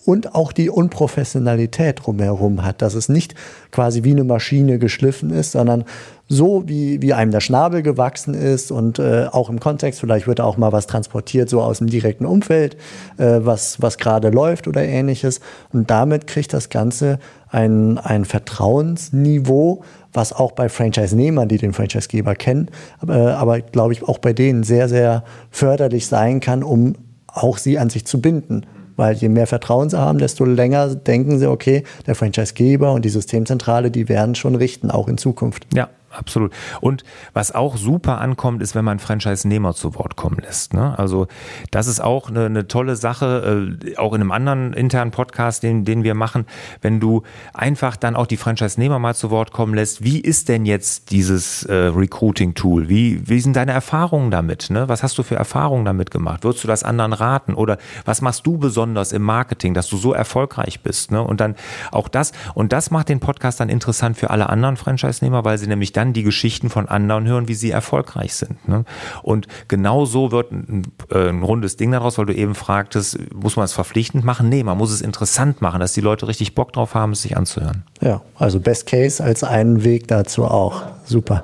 und 0.04 0.34
auch 0.34 0.52
die 0.52 0.70
Unprofessionalität 0.70 2.00
drumherum 2.04 2.64
hat, 2.64 2.82
dass 2.82 2.94
es 2.94 3.08
nicht 3.08 3.34
quasi 3.70 4.04
wie 4.04 4.12
eine 4.12 4.24
Maschine 4.24 4.78
geschliffen 4.78 5.30
ist, 5.30 5.52
sondern 5.52 5.84
so 6.28 6.64
wie, 6.66 7.02
wie 7.02 7.12
einem 7.12 7.30
der 7.30 7.40
Schnabel 7.40 7.82
gewachsen 7.82 8.34
ist 8.34 8.70
und 8.70 8.98
äh, 8.98 9.26
auch 9.30 9.50
im 9.50 9.60
Kontext, 9.60 10.00
vielleicht 10.00 10.26
wird 10.26 10.40
auch 10.40 10.56
mal 10.56 10.72
was 10.72 10.86
transportiert, 10.86 11.50
so 11.50 11.60
aus 11.60 11.78
dem 11.78 11.88
direkten 11.88 12.24
Umfeld, 12.24 12.76
äh, 13.18 13.40
was, 13.40 13.80
was 13.82 13.98
gerade 13.98 14.30
läuft 14.30 14.66
oder 14.66 14.82
ähnliches. 14.82 15.40
Und 15.72 15.90
damit 15.90 16.26
kriegt 16.26 16.52
das 16.54 16.70
Ganze 16.70 17.18
ein, 17.48 17.98
ein 17.98 18.24
Vertrauensniveau, 18.24 19.84
was 20.12 20.32
auch 20.32 20.52
bei 20.52 20.68
Franchise-Nehmern, 20.68 21.48
die 21.48 21.58
den 21.58 21.72
Franchisegeber 21.72 22.34
kennen, 22.34 22.70
aber, 23.00 23.36
aber 23.36 23.60
glaube 23.60 23.92
ich 23.92 24.02
auch 24.02 24.18
bei 24.18 24.32
denen 24.32 24.64
sehr, 24.64 24.88
sehr 24.88 25.24
förderlich 25.50 26.06
sein 26.06 26.40
kann, 26.40 26.62
um 26.62 26.94
auch 27.26 27.58
sie 27.58 27.78
an 27.78 27.90
sich 27.90 28.06
zu 28.06 28.20
binden. 28.20 28.64
Weil 28.96 29.16
je 29.16 29.28
mehr 29.28 29.46
Vertrauen 29.46 29.90
sie 29.90 29.98
haben, 29.98 30.18
desto 30.18 30.44
länger 30.44 30.94
denken 30.94 31.38
sie, 31.38 31.48
okay, 31.48 31.82
der 32.06 32.14
Franchisegeber 32.14 32.92
und 32.92 33.04
die 33.04 33.08
Systemzentrale, 33.08 33.90
die 33.90 34.08
werden 34.08 34.34
schon 34.34 34.54
richten, 34.54 34.90
auch 34.90 35.08
in 35.08 35.18
Zukunft. 35.18 35.66
Ja, 35.74 35.88
absolut. 36.14 36.52
Und 36.80 37.04
was 37.32 37.52
auch 37.52 37.76
super 37.76 38.20
ankommt, 38.20 38.62
ist, 38.62 38.74
wenn 38.74 38.84
man 38.84 38.98
Franchise-Nehmer 38.98 39.74
zu 39.74 39.94
Wort 39.94 40.16
kommen 40.16 40.38
lässt. 40.38 40.74
Ne? 40.74 40.98
Also 40.98 41.26
das 41.70 41.86
ist 41.86 42.00
auch 42.00 42.30
eine, 42.30 42.46
eine 42.46 42.68
tolle 42.68 42.96
Sache, 42.96 43.78
äh, 43.84 43.96
auch 43.96 44.12
in 44.14 44.20
einem 44.20 44.32
anderen 44.32 44.72
internen 44.72 45.10
Podcast, 45.10 45.62
den, 45.62 45.84
den 45.84 46.04
wir 46.04 46.14
machen, 46.14 46.46
wenn 46.80 47.00
du 47.00 47.22
einfach 47.52 47.96
dann 47.96 48.16
auch 48.16 48.26
die 48.26 48.36
Franchise-Nehmer 48.36 48.98
mal 48.98 49.14
zu 49.14 49.30
Wort 49.30 49.52
kommen 49.52 49.74
lässt. 49.74 50.04
Wie 50.04 50.20
ist 50.20 50.48
denn 50.48 50.66
jetzt 50.66 51.10
dieses 51.10 51.64
äh, 51.64 51.74
Recruiting-Tool? 51.74 52.88
Wie, 52.88 53.28
wie 53.28 53.40
sind 53.40 53.56
deine 53.56 53.72
Erfahrungen 53.72 54.30
damit? 54.30 54.70
Ne? 54.70 54.88
Was 54.88 55.02
hast 55.02 55.18
du 55.18 55.22
für 55.22 55.36
Erfahrungen 55.36 55.84
damit 55.84 56.10
gemacht? 56.10 56.44
Würdest 56.44 56.64
du 56.64 56.68
das 56.68 56.82
anderen 56.82 57.12
raten? 57.12 57.54
Oder 57.54 57.78
was 58.04 58.20
machst 58.20 58.46
du 58.46 58.58
besonders 58.58 59.12
im 59.12 59.22
Marketing, 59.22 59.74
dass 59.74 59.88
du 59.88 59.96
so 59.96 60.12
erfolgreich 60.12 60.82
bist? 60.82 61.10
Ne? 61.10 61.22
Und 61.22 61.40
dann 61.40 61.54
auch 61.90 62.08
das, 62.08 62.32
und 62.54 62.72
das 62.72 62.90
macht 62.90 63.08
den 63.08 63.20
Podcast 63.20 63.60
dann 63.60 63.68
interessant 63.68 64.16
für 64.16 64.30
alle 64.30 64.48
anderen 64.48 64.76
Franchise-Nehmer, 64.76 65.44
weil 65.44 65.58
sie 65.58 65.66
nämlich 65.66 65.92
dann 65.92 66.03
dann 66.04 66.12
die 66.12 66.22
Geschichten 66.22 66.70
von 66.70 66.88
anderen 66.88 67.26
hören, 67.26 67.48
wie 67.48 67.54
sie 67.54 67.70
erfolgreich 67.70 68.34
sind. 68.34 68.68
Ne? 68.68 68.84
Und 69.22 69.46
genau 69.68 70.04
so 70.04 70.30
wird 70.30 70.52
ein, 70.52 70.82
äh, 71.10 71.28
ein, 71.28 71.42
rundes 71.42 71.76
Ding 71.76 71.92
daraus, 71.92 72.18
weil 72.18 72.26
du 72.26 72.34
eben 72.34 72.54
fragtest, 72.54 73.18
muss 73.34 73.56
man 73.56 73.64
es 73.64 73.72
verpflichtend 73.72 74.24
machen? 74.24 74.48
Nee, 74.48 74.62
man 74.62 74.78
muss 74.78 74.92
es 74.92 75.00
interessant 75.00 75.62
machen, 75.62 75.80
dass 75.80 75.92
die 75.92 76.00
Leute 76.00 76.28
richtig 76.28 76.54
Bock 76.54 76.72
drauf 76.72 76.94
haben, 76.94 77.12
es 77.12 77.22
sich 77.22 77.36
anzuhören. 77.36 77.84
Ja, 78.00 78.20
also 78.38 78.60
Best 78.60 78.86
Case 78.86 79.22
als 79.22 79.42
einen 79.42 79.84
Weg 79.84 80.08
dazu 80.08 80.44
auch. 80.44 80.82
Super. 81.04 81.42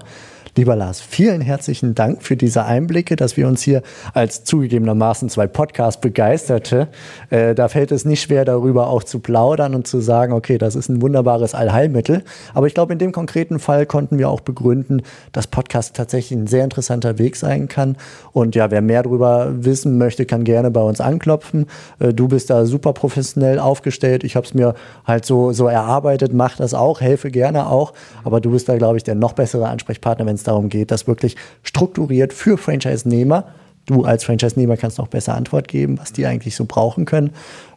Lieber 0.56 0.74
Lars, 0.74 1.00
vielen 1.00 1.40
herzlichen 1.40 1.94
Dank 1.94 2.24
für 2.24 2.36
diese 2.36 2.64
Einblicke, 2.64 3.14
dass 3.14 3.36
wir 3.36 3.46
uns 3.46 3.62
hier 3.62 3.82
als 4.14 4.42
zugegebenermaßen 4.42 5.28
zwei 5.28 5.46
Podcast-Begeisterte, 5.46 6.88
äh, 7.30 7.54
da 7.54 7.68
fällt 7.68 7.92
es 7.92 8.04
nicht 8.04 8.20
schwer, 8.20 8.44
darüber 8.44 8.88
auch 8.88 9.04
zu 9.04 9.20
plaudern 9.20 9.76
und 9.76 9.86
zu 9.86 10.00
sagen, 10.00 10.32
okay, 10.32 10.58
das 10.58 10.74
ist 10.74 10.88
ein 10.88 11.02
wunderbares 11.02 11.54
Allheilmittel. 11.54 12.24
Aber 12.52 12.66
ich 12.66 12.74
glaube, 12.74 12.92
in 12.92 12.98
dem 12.98 13.12
konkreten 13.12 13.60
Fall 13.60 13.86
konnten 13.86 14.18
wir 14.18 14.28
auch 14.28 14.40
begründen, 14.40 15.02
dass 15.30 15.46
Podcast 15.46 15.94
tatsächlich 15.94 16.36
ein 16.36 16.48
sehr 16.48 16.64
interessanter 16.64 17.20
Weg 17.20 17.36
sein 17.36 17.68
kann. 17.68 17.96
Und 18.32 18.56
ja, 18.56 18.72
wer 18.72 18.82
mehr 18.82 19.04
darüber 19.04 19.52
wissen 19.52 19.98
möchte, 19.98 20.26
kann 20.26 20.42
gerne 20.42 20.72
bei 20.72 20.82
uns 20.82 21.00
anklopfen. 21.00 21.66
Äh, 22.00 22.12
du 22.12 22.26
bist 22.26 22.50
da 22.50 22.66
super 22.66 22.92
professionell 22.92 23.60
aufgestellt. 23.60 24.24
Ich 24.24 24.34
habe 24.34 24.46
es 24.46 24.54
mir 24.54 24.74
halt 25.04 25.24
so, 25.24 25.52
so 25.52 25.68
erarbeitet, 25.68 26.32
mach 26.32 26.56
das 26.56 26.74
auch, 26.74 27.00
helfe 27.00 27.30
gerne 27.30 27.68
auch. 27.68 27.92
Aber 28.24 28.40
du 28.40 28.50
bist 28.50 28.68
da, 28.68 28.76
glaube 28.76 28.96
ich, 28.96 29.04
der 29.04 29.14
noch 29.14 29.34
bessere 29.34 29.68
Ansprechpartner, 29.68 30.26
wenn 30.26 30.39
es 30.40 30.44
darum 30.44 30.68
geht, 30.68 30.90
das 30.90 31.06
wirklich 31.06 31.36
strukturiert 31.62 32.32
für 32.32 32.58
Franchise-Nehmer. 32.58 33.54
Du 33.86 34.04
als 34.04 34.24
Franchise-Nehmer 34.24 34.76
kannst 34.76 34.98
noch 34.98 35.08
besser 35.08 35.34
Antwort 35.34 35.68
geben, 35.68 35.98
was 35.98 36.12
die 36.12 36.26
eigentlich 36.26 36.54
so 36.54 36.64
brauchen 36.64 37.06
können. 37.06 37.30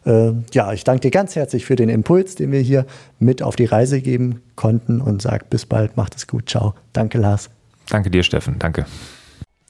Äh, 0.04 0.32
ja, 0.52 0.72
ich 0.72 0.84
danke 0.84 1.00
dir 1.00 1.10
ganz 1.10 1.34
herzlich 1.34 1.64
für 1.64 1.76
den 1.76 1.88
Impuls, 1.88 2.34
den 2.34 2.52
wir 2.52 2.60
hier 2.60 2.86
mit 3.18 3.42
auf 3.42 3.56
die 3.56 3.64
Reise 3.64 4.00
geben 4.00 4.42
konnten 4.54 5.00
und 5.00 5.22
sage 5.22 5.46
bis 5.48 5.66
bald, 5.66 5.96
macht 5.96 6.14
es 6.14 6.26
gut, 6.26 6.48
ciao. 6.48 6.74
Danke, 6.92 7.18
Lars. 7.18 7.50
Danke 7.88 8.10
dir, 8.10 8.22
Steffen. 8.22 8.56
Danke. 8.58 8.86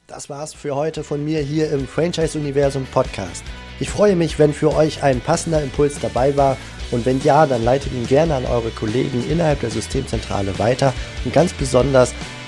Das 0.07 0.29
war's 0.29 0.53
für 0.53 0.75
heute 0.75 1.03
von 1.03 1.25
mir 1.25 1.39
hier 1.39 1.71
im 1.71 1.87
Franchise-Universum 1.87 2.85
Podcast. 2.93 3.43
Ich 3.79 3.89
freue 3.89 4.15
mich, 4.15 4.37
wenn 4.37 4.53
für 4.53 4.73
euch 4.73 5.03
ein 5.03 5.19
passender 5.19 5.61
Impuls 5.61 5.99
dabei 5.99 6.37
war 6.37 6.57
und 6.91 7.05
wenn 7.05 7.21
ja, 7.23 7.45
dann 7.47 7.63
leitet 7.63 7.91
ihn 7.91 8.05
gerne 8.07 8.35
an 8.35 8.45
eure 8.45 8.69
Kollegen 8.69 9.23
innerhalb 9.29 9.61
der 9.61 9.71
Systemzentrale 9.71 10.57
weiter 10.59 10.93
und 11.25 11.33
ganz 11.33 11.53
besonders 11.53 12.13